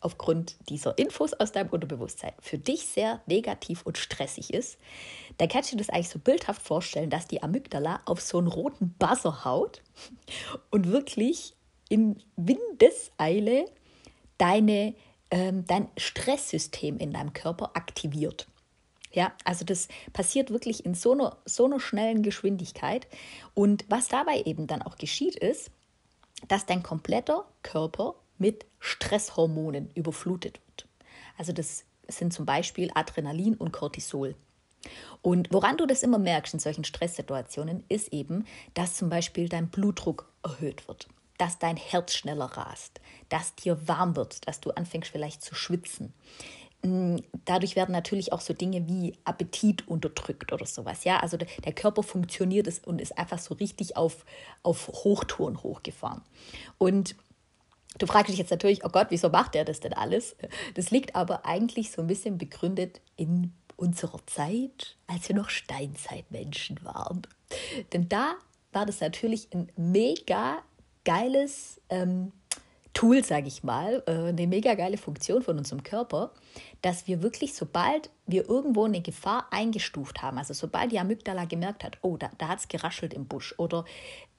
aufgrund 0.00 0.56
dieser 0.68 0.98
Infos 0.98 1.34
aus 1.34 1.52
deinem 1.52 1.68
Unterbewusstsein 1.68 2.32
für 2.40 2.58
dich 2.58 2.84
sehr 2.88 3.22
negativ 3.26 3.86
und 3.86 3.96
stressig 3.96 4.52
ist, 4.52 4.76
dann 5.36 5.48
kannst 5.48 5.70
du 5.70 5.76
dir 5.76 5.84
das 5.84 5.90
eigentlich 5.90 6.08
so 6.08 6.18
bildhaft 6.18 6.62
vorstellen, 6.62 7.10
dass 7.10 7.28
die 7.28 7.44
Amygdala 7.44 8.00
auf 8.06 8.20
so 8.20 8.38
einen 8.38 8.48
roten 8.48 8.96
Buzzer 8.98 9.44
haut 9.44 9.82
und 10.72 10.90
wirklich 10.90 11.54
in 11.88 12.24
Windeseile 12.34 13.66
deine, 14.36 14.96
ähm, 15.30 15.64
dein 15.68 15.86
Stresssystem 15.96 16.98
in 16.98 17.12
deinem 17.12 17.34
Körper 17.34 17.76
aktiviert. 17.76 18.48
Ja, 19.18 19.32
also 19.42 19.64
das 19.64 19.88
passiert 20.12 20.52
wirklich 20.52 20.86
in 20.86 20.94
so 20.94 21.10
einer, 21.10 21.38
so 21.44 21.64
einer 21.64 21.80
schnellen 21.80 22.22
Geschwindigkeit. 22.22 23.08
Und 23.52 23.84
was 23.88 24.06
dabei 24.06 24.42
eben 24.44 24.68
dann 24.68 24.80
auch 24.80 24.94
geschieht, 24.94 25.34
ist, 25.34 25.72
dass 26.46 26.66
dein 26.66 26.84
kompletter 26.84 27.44
Körper 27.64 28.14
mit 28.38 28.64
Stresshormonen 28.78 29.90
überflutet 29.96 30.60
wird. 30.64 30.86
Also 31.36 31.52
das 31.52 31.84
sind 32.06 32.32
zum 32.32 32.46
Beispiel 32.46 32.92
Adrenalin 32.94 33.56
und 33.56 33.72
Cortisol. 33.72 34.36
Und 35.20 35.52
woran 35.52 35.76
du 35.76 35.86
das 35.86 36.04
immer 36.04 36.18
merkst 36.20 36.54
in 36.54 36.60
solchen 36.60 36.84
Stresssituationen, 36.84 37.82
ist 37.88 38.12
eben, 38.12 38.46
dass 38.74 38.94
zum 38.94 39.08
Beispiel 39.08 39.48
dein 39.48 39.68
Blutdruck 39.68 40.32
erhöht 40.44 40.86
wird, 40.86 41.08
dass 41.38 41.58
dein 41.58 41.76
Herz 41.76 42.14
schneller 42.14 42.46
rast, 42.46 43.00
dass 43.30 43.56
dir 43.56 43.88
warm 43.88 44.14
wird, 44.14 44.46
dass 44.46 44.60
du 44.60 44.70
anfängst 44.70 45.10
vielleicht 45.10 45.42
zu 45.42 45.56
schwitzen. 45.56 46.14
Mm, 46.82 47.16
dadurch 47.44 47.76
werden 47.76 47.92
natürlich 47.92 48.32
auch 48.32 48.40
so 48.40 48.54
Dinge 48.54 48.86
wie 48.86 49.14
Appetit 49.24 49.88
unterdrückt 49.88 50.52
oder 50.52 50.66
sowas. 50.66 51.04
Ja, 51.04 51.20
also 51.20 51.36
der 51.36 51.72
Körper 51.72 52.02
funktioniert 52.02 52.68
und 52.86 53.00
ist 53.00 53.18
einfach 53.18 53.38
so 53.38 53.54
richtig 53.54 53.96
auf, 53.96 54.24
auf 54.62 54.88
Hochtouren 54.88 55.62
hochgefahren. 55.62 56.22
Und 56.78 57.16
Du 57.96 58.06
fragst 58.06 58.30
dich 58.30 58.38
jetzt 58.38 58.50
natürlich, 58.50 58.84
oh 58.84 58.90
Gott, 58.90 59.08
wieso 59.10 59.28
macht 59.28 59.56
er 59.56 59.64
das 59.64 59.80
denn 59.80 59.92
alles? 59.92 60.36
Das 60.74 60.90
liegt 60.90 61.16
aber 61.16 61.46
eigentlich 61.46 61.90
so 61.90 62.02
ein 62.02 62.06
bisschen 62.06 62.38
begründet 62.38 63.00
in 63.16 63.52
unserer 63.76 64.24
Zeit, 64.26 64.96
als 65.06 65.28
wir 65.28 65.34
noch 65.34 65.48
Steinzeitmenschen 65.48 66.84
waren. 66.84 67.22
Denn 67.92 68.08
da 68.08 68.34
war 68.72 68.86
das 68.86 69.00
natürlich 69.00 69.48
ein 69.52 69.72
mega 69.76 70.58
geiles 71.04 71.80
ähm, 71.88 72.32
Tool, 72.98 73.24
sage 73.24 73.46
ich 73.46 73.62
mal, 73.62 74.02
äh, 74.08 74.10
eine 74.10 74.48
mega 74.48 74.74
geile 74.74 74.96
Funktion 74.96 75.40
von 75.40 75.56
unserem 75.56 75.84
Körper, 75.84 76.32
dass 76.82 77.06
wir 77.06 77.22
wirklich, 77.22 77.54
sobald 77.54 78.10
wir 78.26 78.48
irgendwo 78.48 78.86
eine 78.86 79.00
Gefahr 79.00 79.46
eingestuft 79.52 80.20
haben, 80.20 80.36
also 80.36 80.52
sobald 80.52 80.90
die 80.90 80.98
Amygdala 80.98 81.44
gemerkt 81.44 81.84
hat, 81.84 81.98
oh, 82.02 82.16
da, 82.16 82.28
da 82.38 82.48
hat 82.48 82.58
es 82.58 82.66
geraschelt 82.66 83.14
im 83.14 83.28
Busch 83.28 83.54
oder 83.56 83.84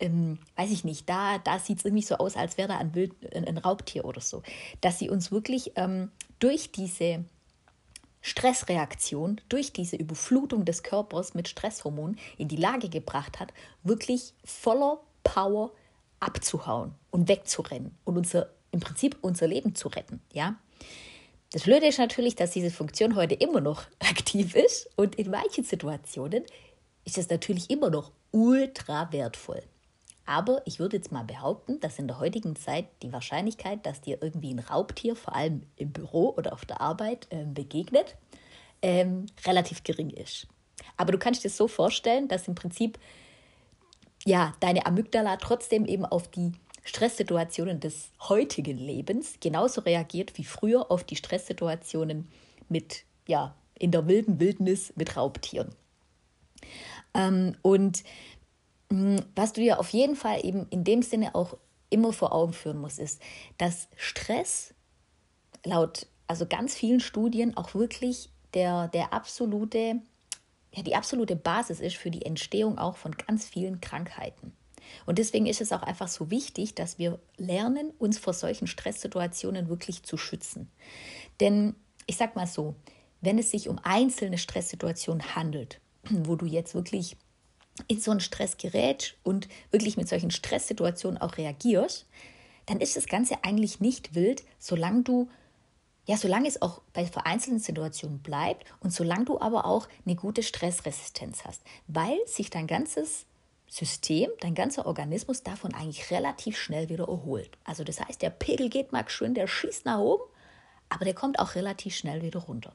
ähm, 0.02 0.40
weiß 0.58 0.72
ich 0.72 0.84
nicht, 0.84 1.10
da, 1.10 1.38
da 1.38 1.58
sieht 1.58 1.78
es 1.78 1.86
irgendwie 1.86 2.04
so 2.04 2.16
aus, 2.16 2.36
als 2.36 2.58
wäre 2.58 2.68
da 2.68 2.78
ein, 2.80 2.94
Wild, 2.96 3.14
ein, 3.34 3.48
ein, 3.48 3.58
Raubtier 3.58 4.04
oder 4.04 4.20
so, 4.20 4.44
dass 4.82 5.00
sie 5.00 5.10
uns 5.10 5.32
wirklich 5.32 5.72
ähm, 5.78 6.12
durch 6.40 6.74
diese 6.74 7.24
Stressreaktion, 8.20 9.40
durch 9.48 9.72
diese 9.72 9.96
Überflutung 9.96 10.66
des 10.66 10.84
Körpers 10.84 11.34
mit 11.34 11.48
Stresshormonen 11.48 12.20
in 12.38 12.50
die 12.50 12.58
Lage 12.58 12.90
gebracht 12.90 13.40
hat, 13.40 13.54
wirklich 13.84 14.34
voller 14.44 15.00
Power 15.24 15.72
abzuhauen 16.20 16.94
und 17.12 17.28
wegzurennen 17.28 17.98
und 18.04 18.18
unser, 18.18 18.50
im 18.72 18.80
Prinzip 18.80 19.18
unser 19.22 19.48
Leben 19.48 19.76
zu 19.76 19.88
retten. 19.88 20.22
Ja? 20.34 20.56
Das 21.52 21.64
Blöde 21.64 21.88
ist 21.88 22.00
natürlich, 22.00 22.36
dass 22.36 22.52
diese 22.52 22.72
Funktion 22.72 23.16
heute 23.16 23.36
immer 23.36 23.62
noch 23.62 23.84
aktiv 24.00 24.56
ist 24.56 24.90
und 24.96 25.16
in 25.16 25.32
manchen 25.32 25.64
Situationen 25.64 26.44
ist 27.06 27.18
es 27.18 27.30
natürlich 27.30 27.70
immer 27.70 27.90
noch 27.90 28.12
ultra 28.32 29.12
wertvoll. 29.12 29.64
Aber 30.26 30.62
ich 30.66 30.78
würde 30.78 30.98
jetzt 30.98 31.12
mal 31.12 31.24
behaupten, 31.24 31.80
dass 31.80 31.98
in 31.98 32.08
der 32.08 32.20
heutigen 32.20 32.56
Zeit 32.56 32.86
die 33.02 33.12
Wahrscheinlichkeit, 33.12 33.84
dass 33.88 34.02
dir 34.02 34.20
irgendwie 34.22 34.54
ein 34.54 34.60
Raubtier, 34.60 35.16
vor 35.16 35.36
allem 35.36 35.64
im 35.76 35.92
Büro 35.92 36.30
oder 36.38 36.54
auf 36.54 36.66
der 36.66 36.82
Arbeit, 36.82 37.26
äh, 37.32 37.46
begegnet, 37.46 38.16
ähm, 38.84 39.26
relativ 39.48 39.84
gering 39.84 40.12
ist. 40.12 40.48
Aber 40.98 41.12
du 41.12 41.18
kannst 41.18 41.44
dir 41.44 41.50
so 41.50 41.68
vorstellen, 41.68 42.28
dass 42.28 42.48
im 42.48 42.54
Prinzip 42.54 43.00
ja, 44.26 44.54
deine 44.60 44.86
Amygdala 44.86 45.38
trotzdem 45.38 45.86
eben 45.86 46.06
auf 46.06 46.28
die 46.28 46.52
Stresssituationen 46.84 47.80
des 47.80 48.12
heutigen 48.28 48.78
Lebens 48.78 49.36
genauso 49.40 49.82
reagiert 49.82 50.38
wie 50.38 50.44
früher 50.44 50.92
auf 50.92 51.04
die 51.04 51.16
Stresssituationen 51.16 52.30
mit, 52.68 53.04
ja, 53.28 53.56
in 53.78 53.92
der 53.92 54.08
wilden 54.08 54.40
Wildnis 54.40 54.94
mit 54.96 55.16
Raubtieren. 55.16 55.70
Ähm, 57.14 57.56
und 57.62 58.04
mh, 58.90 59.18
hm, 59.18 59.26
was 59.36 59.54
du 59.54 59.62
ja 59.62 59.78
auf 59.78 59.90
jeden 59.90 60.16
Fall 60.16 60.46
eben 60.46 60.68
in 60.70 60.84
dem 60.84 61.02
Sinne 61.02 61.36
auch 61.36 61.58
immer 61.90 62.14
vor 62.14 62.34
Augen 62.34 62.54
führen 62.54 62.78
musst, 62.78 63.00
ist, 63.00 63.22
dass 63.58 63.88
Stress 63.96 64.74
laut 65.64 66.08
also 66.28 66.46
ganz 66.46 66.76
vielen 66.76 67.00
Studien 67.00 67.58
auch 67.58 67.74
wirklich 67.74 68.30
der, 68.54 68.88
der 68.90 69.14
absolute, 69.14 70.02
ja, 70.74 70.84
die 70.84 70.96
absolute 70.96 71.36
Basis 71.36 71.80
ist 71.80 71.96
für 71.96 72.12
die 72.12 72.26
Entstehung 72.26 72.78
auch 72.78 72.98
von 72.98 73.14
ganz 73.14 73.46
vielen 73.46 73.82
Krankheiten. 73.82 74.54
Und 75.06 75.20
deswegen 75.20 75.46
ist 75.46 75.62
es 75.62 75.72
auch 75.72 75.84
einfach 75.84 76.08
so 76.08 76.32
wichtig, 76.32 76.76
dass 76.76 76.98
wir 76.98 77.20
lernen, 77.38 77.92
uns 78.00 78.18
vor 78.18 78.34
solchen 78.34 78.68
Stresssituationen 78.68 79.70
wirklich 79.70 80.04
zu 80.04 80.18
schützen. 80.18 80.72
Denn 81.40 81.76
ich 82.06 82.18
sag 82.18 82.36
mal 82.36 82.48
so, 82.48 82.76
wenn 83.22 83.38
es 83.38 83.52
sich 83.52 83.70
um 83.70 83.80
einzelne 83.84 84.38
Stresssituationen 84.38 85.36
handelt, 85.36 85.80
wo 86.10 86.36
du 86.36 86.46
jetzt 86.46 86.76
wirklich 86.76 87.18
in 87.88 88.00
so 88.00 88.12
einen 88.12 88.20
Stress 88.20 88.58
gerätst 88.58 89.16
und 89.24 89.48
wirklich 89.72 89.96
mit 89.96 90.10
solchen 90.10 90.32
Stresssituationen 90.32 91.20
auch 91.20 91.38
reagierst, 91.38 92.08
dann 92.66 92.82
ist 92.82 92.98
das 92.98 93.08
Ganze 93.08 93.44
eigentlich 93.44 93.80
nicht 93.80 94.16
wild, 94.16 94.44
solange 94.60 95.04
du 95.04 95.30
ja, 96.10 96.18
solange 96.18 96.48
es 96.48 96.60
auch 96.64 96.82
bei 96.92 97.06
vereinzelten 97.06 97.60
Situationen 97.60 98.18
bleibt 98.18 98.66
und 98.80 98.92
solange 98.92 99.26
du 99.26 99.40
aber 99.40 99.66
auch 99.66 99.88
eine 100.08 100.16
gute 100.16 100.42
Stressresistenz 100.42 101.46
hast, 101.46 101.62
weil 101.86 102.18
sich 102.26 102.50
dein 102.50 102.66
ganzes 102.66 103.28
System, 103.68 104.32
dein 104.40 104.56
ganzer 104.56 104.88
Organismus 104.88 105.44
davon 105.44 105.72
eigentlich 105.76 106.10
relativ 106.10 106.58
schnell 106.58 106.90
wieder 106.90 107.08
erholt. 107.08 107.60
Also 107.64 107.84
das 107.84 108.02
heißt, 108.02 108.24
der 108.24 108.32
Pegel 108.32 108.70
geht 108.70 108.92
mal 108.92 109.08
schön, 109.08 109.36
der 109.36 109.46
schießt 109.46 109.86
nach 109.86 110.00
oben, 110.00 110.24
aber 110.90 111.06
der 111.06 111.14
kommt 111.14 111.38
auch 111.38 111.54
relativ 111.54 111.96
schnell 111.96 112.24
wieder 112.24 112.40
runter. 112.40 112.74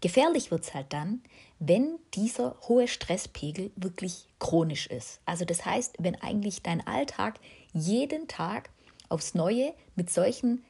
Gefährlich 0.00 0.52
wird 0.52 0.62
es 0.62 0.72
halt 0.72 0.92
dann, 0.92 1.24
wenn 1.58 1.98
dieser 2.14 2.54
hohe 2.68 2.86
Stresspegel 2.86 3.72
wirklich 3.74 4.28
chronisch 4.38 4.86
ist. 4.86 5.20
Also 5.24 5.44
das 5.44 5.64
heißt, 5.64 5.96
wenn 5.98 6.14
eigentlich 6.22 6.62
dein 6.62 6.86
Alltag 6.86 7.40
jeden 7.72 8.28
Tag 8.28 8.70
aufs 9.08 9.34
Neue 9.34 9.74
mit 9.96 10.10
solchen 10.10 10.64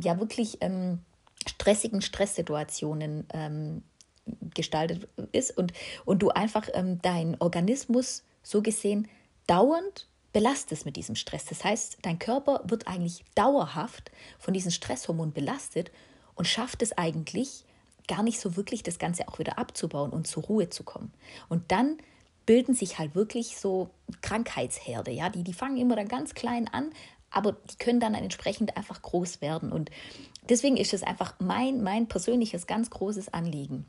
ja 0.00 0.18
wirklich 0.18 0.58
ähm, 0.60 1.00
stressigen 1.46 2.02
Stresssituationen 2.02 3.26
ähm, 3.32 3.82
gestaltet 4.54 5.08
ist 5.32 5.56
und, 5.56 5.72
und 6.04 6.20
du 6.20 6.30
einfach 6.30 6.68
ähm, 6.74 7.00
deinen 7.02 7.36
Organismus 7.40 8.24
so 8.42 8.62
gesehen 8.62 9.08
dauernd 9.46 10.08
belastest 10.32 10.84
mit 10.84 10.96
diesem 10.96 11.14
Stress. 11.14 11.46
Das 11.46 11.64
heißt, 11.64 11.98
dein 12.02 12.18
Körper 12.18 12.62
wird 12.64 12.88
eigentlich 12.88 13.24
dauerhaft 13.34 14.10
von 14.38 14.52
diesen 14.52 14.70
Stresshormonen 14.70 15.32
belastet 15.32 15.90
und 16.34 16.46
schafft 16.46 16.82
es 16.82 16.92
eigentlich 16.98 17.64
gar 18.06 18.22
nicht 18.22 18.38
so 18.38 18.56
wirklich, 18.56 18.82
das 18.82 18.98
Ganze 18.98 19.28
auch 19.28 19.38
wieder 19.38 19.58
abzubauen 19.58 20.10
und 20.10 20.26
zur 20.26 20.44
Ruhe 20.44 20.68
zu 20.68 20.84
kommen. 20.84 21.12
Und 21.48 21.72
dann 21.72 21.96
bilden 22.44 22.74
sich 22.74 22.98
halt 22.98 23.14
wirklich 23.14 23.56
so 23.56 23.90
Krankheitsherde, 24.22 25.10
ja, 25.10 25.28
die, 25.28 25.42
die 25.42 25.54
fangen 25.54 25.78
immer 25.78 25.96
dann 25.96 26.06
ganz 26.06 26.34
klein 26.34 26.68
an, 26.68 26.90
aber 27.36 27.52
die 27.52 27.76
können 27.76 28.00
dann 28.00 28.14
entsprechend 28.14 28.78
einfach 28.78 29.02
groß 29.02 29.42
werden. 29.42 29.70
Und 29.70 29.90
deswegen 30.48 30.78
ist 30.78 30.94
es 30.94 31.02
einfach 31.02 31.34
mein, 31.38 31.82
mein 31.82 32.08
persönliches 32.08 32.66
ganz 32.66 32.88
großes 32.88 33.28
Anliegen, 33.28 33.86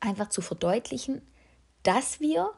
einfach 0.00 0.30
zu 0.30 0.40
verdeutlichen, 0.40 1.20
dass 1.82 2.18
wir 2.20 2.50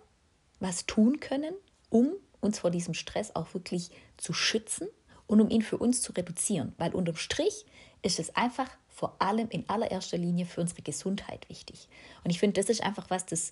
was 0.61 0.87
tun 0.87 1.19
können, 1.19 1.53
um 1.91 2.13
uns 2.41 2.61
vor 2.61 2.71
diesem 2.71 2.95
Stress 2.95 3.35
auch 3.35 3.55
wirklich 3.55 3.91
zu 4.17 4.33
schützen 4.33 4.87
und 5.27 5.41
um 5.41 5.51
ihn 5.51 5.63
für 5.63 5.79
uns 5.79 6.01
zu 6.01 6.13
reduzieren. 6.13 6.75
Weil 6.79 6.95
unterm 6.95 7.17
Strich 7.17 7.67
ist 8.03 8.21
es 8.21 8.37
einfach 8.37 8.71
vor 8.89 9.17
allem 9.21 9.49
in 9.49 9.69
allererster 9.69 10.17
Linie 10.17 10.47
für 10.47 10.61
unsere 10.61 10.83
Gesundheit 10.83 11.49
wichtig. 11.49 11.89
Und 12.23 12.31
ich 12.31 12.39
finde, 12.39 12.61
das 12.61 12.71
ist 12.71 12.85
einfach 12.85 13.11
was, 13.11 13.27
das, 13.27 13.51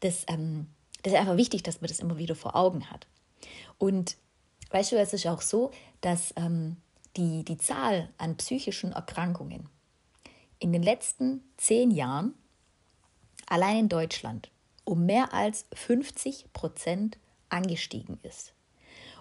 das, 0.00 0.24
ähm, 0.26 0.66
das 1.04 1.12
ist 1.12 1.18
einfach 1.20 1.36
wichtig, 1.36 1.62
dass 1.62 1.80
man 1.80 1.88
das 1.88 2.00
immer 2.00 2.18
wieder 2.18 2.34
vor 2.34 2.56
Augen 2.56 2.90
hat. 2.90 3.06
Und 3.78 4.16
weißt 4.70 4.92
du, 4.92 4.96
es 4.96 5.12
ist 5.12 5.26
auch 5.26 5.42
so, 5.42 5.70
dass 6.00 6.32
ähm, 6.36 6.76
die, 7.16 7.44
die 7.44 7.58
Zahl 7.58 8.08
an 8.18 8.36
psychischen 8.36 8.92
Erkrankungen 8.92 9.68
in 10.58 10.72
den 10.72 10.82
letzten 10.82 11.42
zehn 11.56 11.90
Jahren 11.90 12.34
allein 13.46 13.78
in 13.78 13.88
Deutschland 13.88 14.50
um 14.84 15.06
mehr 15.06 15.32
als 15.32 15.66
50 15.74 16.52
Prozent 16.52 17.18
angestiegen 17.48 18.18
ist. 18.24 18.52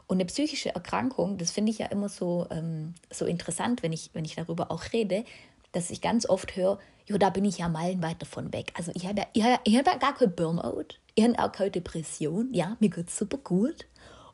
Und 0.08 0.18
eine 0.18 0.26
psychische 0.26 0.74
Erkrankung, 0.74 1.38
das 1.38 1.52
finde 1.52 1.72
ich 1.72 1.78
ja 1.78 1.86
immer 1.86 2.10
so, 2.10 2.48
ähm, 2.50 2.96
so 3.12 3.26
interessant, 3.26 3.84
wenn 3.84 3.94
ich, 3.94 4.10
wenn 4.14 4.26
ich 4.26 4.36
darüber 4.36 4.72
auch 4.72 4.92
rede, 4.94 5.24
dass 5.72 5.92
ich 5.92 6.02
ganz 6.02 6.28
oft 6.28 6.56
höre, 6.56 6.80
ja, 7.06 7.18
da 7.20 7.30
bin 7.30 7.46
ich 7.46 7.60
ja 7.60 7.70
meilenweit 7.70 8.20
davon 8.20 8.52
weg. 8.52 8.72
Also 8.76 8.92
ich 8.96 9.06
habe 9.06 9.20
ja, 9.20 9.28
ich 9.34 9.44
hab, 9.44 9.62
ich 9.64 9.78
hab 9.78 9.86
ja 9.86 9.98
gar 9.98 10.16
kein 10.16 10.36
Burnout, 10.36 10.96
ich 11.14 11.24
habe 11.24 11.38
auch 11.38 11.52
keine 11.52 11.70
Depression, 11.70 12.52
ja, 12.52 12.76
mir 12.80 12.90
geht 12.90 13.12
super 13.12 13.38
gut. 13.38 13.86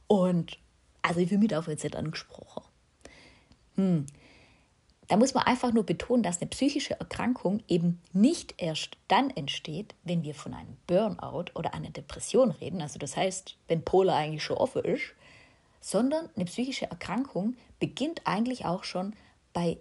Und 0.08 0.58
also 1.06 1.20
ich 1.20 1.30
fühle 1.30 1.40
mich 1.40 1.50
dafür 1.50 1.74
jetzt 1.74 1.84
nicht 1.84 1.96
angesprochen. 1.96 2.64
Hm. 3.76 4.06
Da 5.08 5.18
muss 5.18 5.36
man 5.36 5.44
einfach 5.44 5.72
nur 5.72 5.86
betonen, 5.86 6.24
dass 6.24 6.42
eine 6.42 6.50
psychische 6.50 7.00
Erkrankung 7.00 7.62
eben 7.68 8.02
nicht 8.12 8.56
erst 8.58 8.98
dann 9.08 9.30
entsteht, 9.30 9.94
wenn 10.04 10.24
wir 10.24 10.34
von 10.34 10.56
einem 10.56 10.78
Burnout 10.88 11.52
oder 11.54 11.76
einer 11.76 11.92
Depression 11.92 12.50
reden, 12.50 12.82
also 12.82 12.98
das 12.98 13.16
heißt, 13.16 13.56
wenn 13.68 13.86
Pole 13.86 14.12
eigentlich 14.14 14.44
schon 14.44 14.58
offen 14.58 14.84
ist, 14.84 15.14
sondern 15.80 16.28
eine 16.36 16.46
psychische 16.46 16.90
Erkrankung 16.90 17.56
beginnt 17.80 18.22
eigentlich 18.26 18.66
auch 18.66 18.84
schon 18.84 19.14
bei 19.54 19.78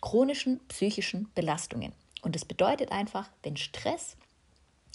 chronischen 0.00 0.58
psychischen 0.66 1.30
Belastungen. 1.36 1.92
Und 2.22 2.34
das 2.34 2.44
bedeutet 2.44 2.90
einfach, 2.90 3.30
wenn 3.44 3.56
Stress 3.56 4.16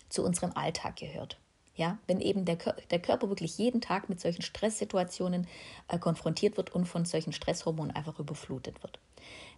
zu 0.09 0.25
unserem 0.25 0.51
Alltag 0.51 0.97
gehört. 0.97 1.37
Ja, 1.75 1.97
wenn 2.07 2.21
eben 2.21 2.45
der, 2.45 2.57
der 2.89 2.99
Körper 2.99 3.29
wirklich 3.29 3.57
jeden 3.57 3.81
Tag 3.81 4.07
mit 4.07 4.21
solchen 4.21 4.41
Stresssituationen 4.41 5.47
äh, 5.89 5.99
konfrontiert 5.99 6.55
wird 6.55 6.73
und 6.73 6.85
von 6.85 7.03
solchen 7.03 7.33
Stresshormonen 7.33 7.95
einfach 7.95 8.17
überflutet 8.17 8.81
wird. 8.81 8.99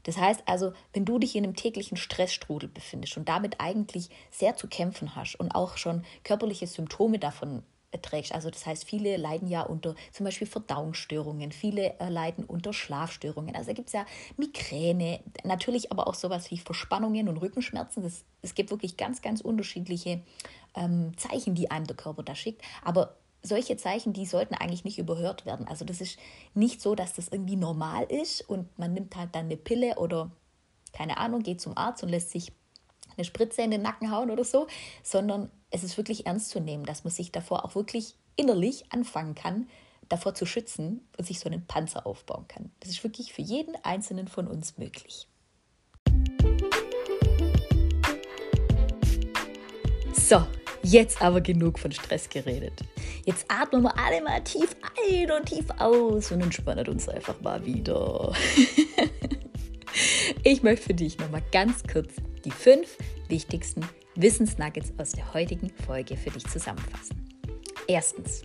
Das 0.03 0.17
heißt 0.17 0.43
also, 0.45 0.73
wenn 0.93 1.05
du 1.05 1.19
dich 1.19 1.35
in 1.35 1.43
einem 1.43 1.55
täglichen 1.55 1.97
Stressstrudel 1.97 2.69
befindest 2.69 3.17
und 3.17 3.29
damit 3.29 3.59
eigentlich 3.59 4.09
sehr 4.31 4.55
zu 4.55 4.67
kämpfen 4.67 5.15
hast 5.15 5.35
und 5.39 5.51
auch 5.51 5.77
schon 5.77 6.03
körperliche 6.23 6.65
Symptome 6.65 7.19
davon 7.19 7.63
trägst. 8.01 8.33
Also 8.33 8.49
das 8.49 8.65
heißt, 8.65 8.83
viele 8.85 9.17
leiden 9.17 9.47
ja 9.47 9.61
unter 9.61 9.95
zum 10.11 10.25
Beispiel 10.25 10.47
Verdauungsstörungen, 10.47 11.51
viele 11.51 11.99
äh, 11.99 12.09
leiden 12.09 12.43
unter 12.43 12.73
Schlafstörungen. 12.73 13.55
Also 13.55 13.67
da 13.67 13.73
gibt 13.73 13.87
es 13.87 13.93
ja 13.93 14.05
Migräne, 14.35 15.19
natürlich 15.43 15.91
aber 15.91 16.07
auch 16.07 16.13
sowas 16.13 16.51
wie 16.51 16.57
Verspannungen 16.57 17.29
und 17.29 17.37
Rückenschmerzen. 17.37 18.03
Es 18.41 18.55
gibt 18.55 18.71
wirklich 18.71 18.97
ganz, 18.97 19.21
ganz 19.21 19.41
unterschiedliche 19.41 20.21
ähm, 20.77 21.11
Zeichen, 21.17 21.55
die 21.55 21.71
einem 21.71 21.87
der 21.87 21.97
Körper 21.97 22.23
da 22.23 22.35
schickt. 22.35 22.61
Aber 22.83 23.17
solche 23.41 23.77
Zeichen, 23.77 24.13
die 24.13 24.25
sollten 24.25 24.55
eigentlich 24.55 24.85
nicht 24.85 24.99
überhört 24.99 25.45
werden. 25.45 25.67
Also 25.67 25.85
das 25.85 26.01
ist 26.01 26.17
nicht 26.53 26.81
so, 26.81 26.95
dass 26.95 27.13
das 27.13 27.27
irgendwie 27.27 27.55
normal 27.55 28.05
ist 28.05 28.47
und 28.47 28.77
man 28.77 28.93
nimmt 28.93 29.15
halt 29.15 29.35
dann 29.35 29.45
eine 29.45 29.57
Pille 29.57 29.95
oder 29.95 30.31
keine 30.93 31.17
Ahnung, 31.17 31.43
geht 31.43 31.61
zum 31.61 31.77
Arzt 31.77 32.03
und 32.03 32.09
lässt 32.09 32.31
sich 32.31 32.51
eine 33.15 33.25
Spritze 33.25 33.61
in 33.61 33.71
den 33.71 33.81
Nacken 33.81 34.11
hauen 34.11 34.31
oder 34.31 34.43
so, 34.43 34.67
sondern 35.03 35.51
es 35.69 35.83
ist 35.83 35.97
wirklich 35.97 36.25
ernst 36.25 36.49
zu 36.49 36.59
nehmen, 36.59 36.85
dass 36.85 37.03
man 37.03 37.11
sich 37.11 37.31
davor 37.31 37.65
auch 37.65 37.75
wirklich 37.75 38.15
innerlich 38.35 38.85
anfangen 38.91 39.35
kann, 39.35 39.67
davor 40.07 40.33
zu 40.33 40.45
schützen 40.45 41.07
und 41.17 41.25
sich 41.25 41.39
so 41.39 41.49
einen 41.49 41.65
Panzer 41.65 42.05
aufbauen 42.05 42.47
kann. 42.47 42.71
Das 42.79 42.89
ist 42.89 43.03
wirklich 43.03 43.33
für 43.33 43.41
jeden 43.41 43.75
Einzelnen 43.83 44.27
von 44.27 44.47
uns 44.47 44.77
möglich. 44.77 45.27
So, 50.13 50.45
jetzt 50.83 51.21
aber 51.21 51.41
genug 51.41 51.79
von 51.79 51.91
Stress 51.91 52.29
geredet. 52.29 52.81
Jetzt 53.25 53.45
atmen 53.49 53.83
wir 53.83 53.97
alle 53.97 54.21
mal 54.21 54.41
tief 54.43 54.75
ein 55.09 55.31
und 55.31 55.45
tief 55.45 55.65
aus 55.79 56.31
und 56.31 56.41
entspannen 56.41 56.87
uns 56.87 57.09
einfach 57.09 57.39
mal 57.41 57.65
wieder. 57.65 58.33
ich 60.43 60.63
möchte 60.63 60.87
für 60.87 60.93
dich 60.93 61.17
nochmal 61.17 61.43
ganz 61.51 61.83
kurz 61.91 62.13
die 62.45 62.51
fünf 62.51 62.97
wichtigsten 63.27 63.81
Wissensnuggets 64.15 64.93
aus 64.97 65.11
der 65.11 65.33
heutigen 65.33 65.69
Folge 65.85 66.17
für 66.17 66.31
dich 66.31 66.47
zusammenfassen. 66.47 67.23
Erstens, 67.87 68.43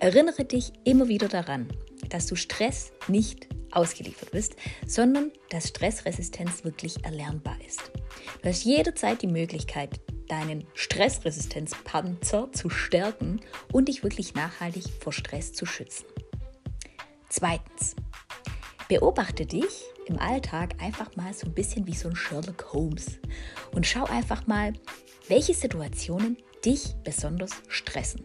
erinnere 0.00 0.44
dich 0.44 0.72
immer 0.84 1.08
wieder 1.08 1.28
daran, 1.28 1.68
dass 2.08 2.26
du 2.26 2.36
Stress 2.36 2.92
nicht 3.06 3.48
ausgeliefert 3.70 4.30
bist, 4.30 4.56
sondern 4.86 5.30
dass 5.50 5.68
Stressresistenz 5.68 6.64
wirklich 6.64 7.04
erlernbar 7.04 7.56
ist. 7.66 7.90
Du 8.42 8.48
hast 8.48 8.64
jederzeit 8.64 9.22
die 9.22 9.26
Möglichkeit, 9.26 10.00
deinen 10.28 10.66
Stressresistenzpanzer 10.74 12.52
zu 12.52 12.70
stärken 12.70 13.40
und 13.72 13.88
dich 13.88 14.02
wirklich 14.02 14.34
nachhaltig 14.34 14.84
vor 15.00 15.12
Stress 15.12 15.52
zu 15.52 15.66
schützen. 15.66 16.06
Zweitens, 17.28 17.96
beobachte 18.88 19.46
dich 19.46 19.84
im 20.06 20.18
Alltag 20.18 20.74
einfach 20.82 21.14
mal 21.16 21.34
so 21.34 21.46
ein 21.46 21.54
bisschen 21.54 21.86
wie 21.86 21.94
so 21.94 22.08
ein 22.08 22.16
Sherlock 22.16 22.72
Holmes 22.72 23.18
und 23.72 23.86
schau 23.86 24.04
einfach 24.04 24.46
mal, 24.46 24.72
welche 25.28 25.54
Situationen 25.54 26.38
dich 26.64 26.94
besonders 27.04 27.52
stressen. 27.68 28.22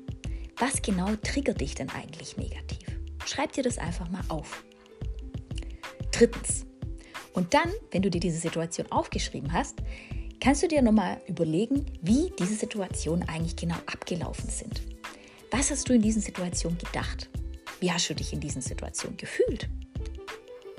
Was 0.57 0.81
genau 0.81 1.15
triggert 1.21 1.59
dich 1.59 1.75
denn 1.75 1.89
eigentlich 1.89 2.37
negativ? 2.37 2.79
Schreib 3.25 3.51
dir 3.51 3.63
das 3.63 3.77
einfach 3.77 4.09
mal 4.09 4.23
auf. 4.29 4.63
Drittens, 6.11 6.65
und 7.33 7.53
dann, 7.53 7.71
wenn 7.91 8.03
du 8.03 8.09
dir 8.09 8.19
diese 8.19 8.37
Situation 8.37 8.91
aufgeschrieben 8.91 9.51
hast, 9.51 9.79
kannst 10.43 10.61
du 10.61 10.67
dir 10.67 10.81
nochmal 10.81 11.21
überlegen, 11.25 11.85
wie 12.01 12.33
diese 12.37 12.55
Situationen 12.55 13.27
eigentlich 13.29 13.55
genau 13.55 13.77
abgelaufen 13.85 14.49
sind. 14.49 14.81
Was 15.51 15.71
hast 15.71 15.87
du 15.87 15.93
in 15.93 16.01
diesen 16.01 16.21
Situationen 16.21 16.77
gedacht? 16.77 17.29
Wie 17.79 17.89
hast 17.89 18.09
du 18.09 18.13
dich 18.13 18.33
in 18.33 18.41
diesen 18.41 18.61
Situationen 18.61 19.15
gefühlt? 19.15 19.69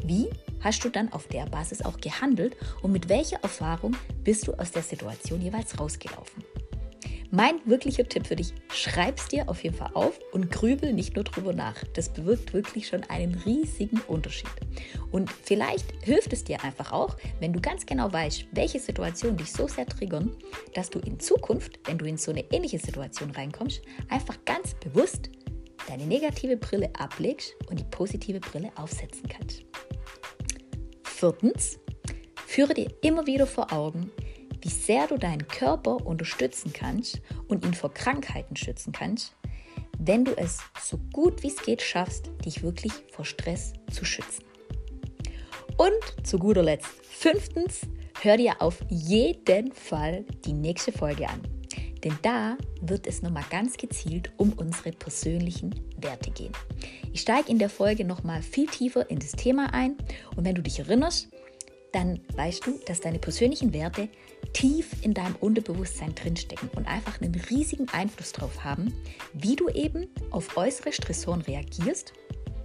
Wie 0.03 0.29
hast 0.61 0.85
du 0.85 0.90
dann 0.90 1.11
auf 1.14 1.29
der 1.29 1.46
Basis 1.46 1.81
auch 1.81 1.98
gehandelt 1.98 2.57
und 2.83 2.92
mit 2.92 3.09
welcher 3.09 3.38
Erfahrung 3.38 3.96
bist 4.22 4.46
du 4.46 4.53
aus 4.53 4.70
der 4.70 4.83
Situation 4.83 5.40
jeweils 5.40 5.81
rausgelaufen? 5.81 6.44
Mein 7.36 7.56
wirklicher 7.64 8.08
Tipp 8.08 8.28
für 8.28 8.36
dich, 8.36 8.54
schreib 8.72 9.18
es 9.18 9.26
dir 9.26 9.48
auf 9.48 9.64
jeden 9.64 9.74
Fall 9.74 9.90
auf 9.94 10.20
und 10.30 10.52
grübel 10.52 10.92
nicht 10.92 11.16
nur 11.16 11.24
drüber 11.24 11.52
nach. 11.52 11.74
Das 11.94 12.08
bewirkt 12.08 12.54
wirklich 12.54 12.86
schon 12.86 13.02
einen 13.10 13.34
riesigen 13.34 14.00
Unterschied. 14.06 14.52
Und 15.10 15.28
vielleicht 15.42 15.84
hilft 16.04 16.32
es 16.32 16.44
dir 16.44 16.62
einfach 16.62 16.92
auch, 16.92 17.16
wenn 17.40 17.52
du 17.52 17.60
ganz 17.60 17.86
genau 17.86 18.12
weißt, 18.12 18.46
welche 18.52 18.78
Situationen 18.78 19.36
dich 19.36 19.50
so 19.50 19.66
sehr 19.66 19.84
triggern, 19.84 20.30
dass 20.74 20.90
du 20.90 21.00
in 21.00 21.18
Zukunft, 21.18 21.80
wenn 21.88 21.98
du 21.98 22.04
in 22.04 22.18
so 22.18 22.30
eine 22.30 22.44
ähnliche 22.52 22.78
Situation 22.78 23.32
reinkommst, 23.32 23.82
einfach 24.10 24.36
ganz 24.44 24.74
bewusst 24.74 25.28
deine 25.88 26.06
negative 26.06 26.56
Brille 26.56 26.88
ablegst 26.96 27.52
und 27.68 27.80
die 27.80 27.84
positive 27.90 28.38
Brille 28.38 28.70
aufsetzen 28.76 29.28
kannst. 29.28 29.64
Viertens, 31.02 31.80
führe 32.46 32.74
dir 32.74 32.94
immer 33.02 33.26
wieder 33.26 33.48
vor 33.48 33.72
Augen, 33.72 34.12
wie 34.64 34.70
sehr 34.70 35.07
du 35.07 35.18
deinen 35.18 35.46
Körper 35.46 36.07
unterstützen 36.07 36.72
kannst 36.72 37.20
und 37.48 37.66
ihn 37.66 37.74
vor 37.74 37.92
Krankheiten 37.92 38.57
schützen 38.57 38.92
kannst, 38.92 39.37
wenn 39.98 40.24
du 40.24 40.33
es 40.37 40.59
so 40.83 40.98
gut 41.12 41.42
wie 41.42 41.48
es 41.48 41.62
geht 41.62 41.83
schaffst, 41.83 42.31
dich 42.44 42.62
wirklich 42.62 42.92
vor 43.12 43.27
Stress 43.27 43.74
zu 43.92 44.07
schützen. 44.07 44.42
Und 45.77 46.27
zu 46.27 46.38
guter 46.38 46.62
Letzt, 46.62 46.88
fünftens, 47.03 47.83
hör 48.22 48.38
dir 48.38 48.62
auf 48.62 48.79
jeden 48.88 49.72
Fall 49.72 50.24
die 50.46 50.55
nächste 50.55 50.92
Folge 50.92 51.29
an. 51.29 51.42
Denn 52.03 52.18
da 52.22 52.57
wird 52.81 53.07
es 53.07 53.20
nochmal 53.20 53.44
ganz 53.50 53.77
gezielt 53.77 54.33
um 54.38 54.53
unsere 54.55 54.92
persönlichen 54.92 55.74
Werte 55.98 56.31
gehen. 56.31 56.53
Ich 57.12 57.20
steige 57.20 57.50
in 57.50 57.59
der 57.59 57.70
Folge 57.70 58.05
nochmal 58.05 58.42
viel 58.42 58.66
tiefer 58.66 59.11
in 59.11 59.18
das 59.18 59.33
Thema 59.33 59.74
ein 59.74 59.96
und 60.37 60.44
wenn 60.44 60.55
du 60.55 60.62
dich 60.62 60.79
erinnerst, 60.79 61.29
dann 61.94 62.20
weißt 62.35 62.66
du, 62.66 62.79
dass 62.87 63.00
deine 63.00 63.18
persönlichen 63.18 63.72
Werte 63.72 64.09
tief 64.52 64.90
in 65.02 65.14
deinem 65.14 65.37
Unterbewusstsein 65.37 66.14
drinstecken 66.14 66.68
und 66.76 66.87
einfach 66.87 67.20
einen 67.20 67.35
riesigen 67.50 67.88
Einfluss 67.90 68.33
darauf 68.33 68.64
haben, 68.64 68.92
wie 69.33 69.57
du 69.57 69.68
eben 69.68 70.09
auf 70.30 70.57
äußere 70.57 70.92
Stressoren 70.92 71.42
reagierst 71.42 72.12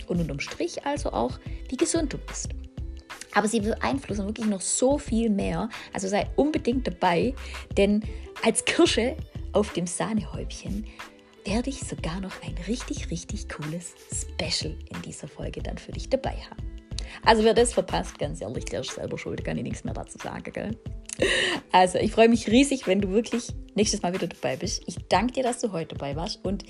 und 0.07 0.19
unterm 0.19 0.39
Strich 0.39 0.85
also 0.85 1.11
auch, 1.11 1.39
wie 1.69 1.77
gesund 1.77 2.13
du 2.13 2.17
bist. 2.17 2.49
Aber 3.33 3.47
sie 3.47 3.59
beeinflussen 3.59 4.25
wirklich 4.25 4.47
noch 4.47 4.61
so 4.61 4.97
viel 4.97 5.29
mehr. 5.29 5.69
Also 5.93 6.07
sei 6.07 6.27
unbedingt 6.35 6.87
dabei, 6.87 7.35
denn 7.77 8.03
als 8.43 8.65
Kirsche 8.65 9.15
auf 9.53 9.73
dem 9.73 9.85
Sahnehäubchen 9.85 10.85
werde 11.45 11.69
ich 11.69 11.79
sogar 11.81 12.19
noch 12.21 12.41
ein 12.43 12.55
richtig, 12.67 13.09
richtig 13.11 13.47
cooles 13.49 13.93
Special 14.11 14.75
in 14.89 15.01
dieser 15.03 15.27
Folge 15.27 15.61
dann 15.61 15.77
für 15.77 15.91
dich 15.91 16.09
dabei 16.09 16.35
haben. 16.49 16.63
Also 17.25 17.43
wer 17.43 17.53
das 17.53 17.73
verpasst, 17.73 18.19
ganz 18.19 18.41
ehrlich, 18.41 18.65
der 18.65 18.81
ist 18.81 18.91
selber 18.91 19.17
schuld, 19.17 19.43
kann 19.43 19.57
ich 19.57 19.63
nichts 19.63 19.83
mehr 19.83 19.93
dazu 19.93 20.17
sagen. 20.17 20.51
Gell? 20.51 20.77
Also 21.71 21.97
ich 21.99 22.11
freue 22.11 22.29
mich 22.29 22.47
riesig, 22.47 22.87
wenn 22.87 23.01
du 23.01 23.09
wirklich 23.09 23.53
nächstes 23.75 24.01
Mal 24.01 24.13
wieder 24.13 24.27
dabei 24.27 24.55
bist. 24.55 24.83
Ich 24.87 24.95
danke 25.09 25.33
dir, 25.33 25.43
dass 25.43 25.59
du 25.59 25.71
heute 25.71 25.95
dabei 25.95 26.15
warst 26.15 26.43
und 26.43 26.63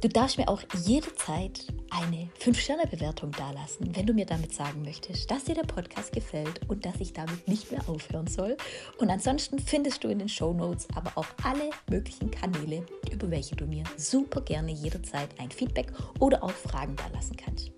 du 0.00 0.08
darfst 0.08 0.38
mir 0.38 0.48
auch 0.48 0.62
jederzeit 0.84 1.66
eine 1.90 2.28
5-Sterne-Bewertung 2.40 3.32
dalassen, 3.32 3.94
wenn 3.96 4.06
du 4.06 4.12
mir 4.14 4.26
damit 4.26 4.54
sagen 4.54 4.82
möchtest, 4.82 5.30
dass 5.30 5.44
dir 5.44 5.54
der 5.54 5.62
Podcast 5.62 6.12
gefällt 6.12 6.60
und 6.68 6.86
dass 6.86 7.00
ich 7.00 7.12
damit 7.12 7.48
nicht 7.48 7.72
mehr 7.72 7.88
aufhören 7.88 8.28
soll. 8.28 8.56
Und 8.98 9.10
ansonsten 9.10 9.58
findest 9.58 10.04
du 10.04 10.08
in 10.08 10.20
den 10.20 10.28
Show 10.28 10.52
Notes 10.52 10.86
aber 10.94 11.12
auch 11.16 11.26
alle 11.42 11.70
möglichen 11.90 12.30
Kanäle, 12.30 12.86
über 13.10 13.30
welche 13.30 13.56
du 13.56 13.66
mir 13.66 13.84
super 13.96 14.40
gerne 14.42 14.72
jederzeit 14.72 15.28
ein 15.38 15.50
Feedback 15.50 15.92
oder 16.20 16.42
auch 16.42 16.50
Fragen 16.52 16.94
dalassen 16.96 17.36
kannst. 17.36 17.72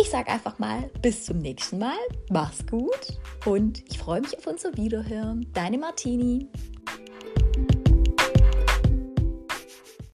Ich 0.00 0.10
sage 0.10 0.30
einfach 0.30 0.60
mal 0.60 0.90
bis 1.02 1.24
zum 1.24 1.38
nächsten 1.38 1.78
Mal. 1.78 1.96
Mach's 2.30 2.64
gut 2.64 3.18
und 3.44 3.82
ich 3.90 3.98
freue 3.98 4.20
mich 4.20 4.38
auf 4.38 4.46
unser 4.46 4.76
Wiederhören. 4.76 5.44
Deine 5.54 5.76
Martini. 5.76 6.46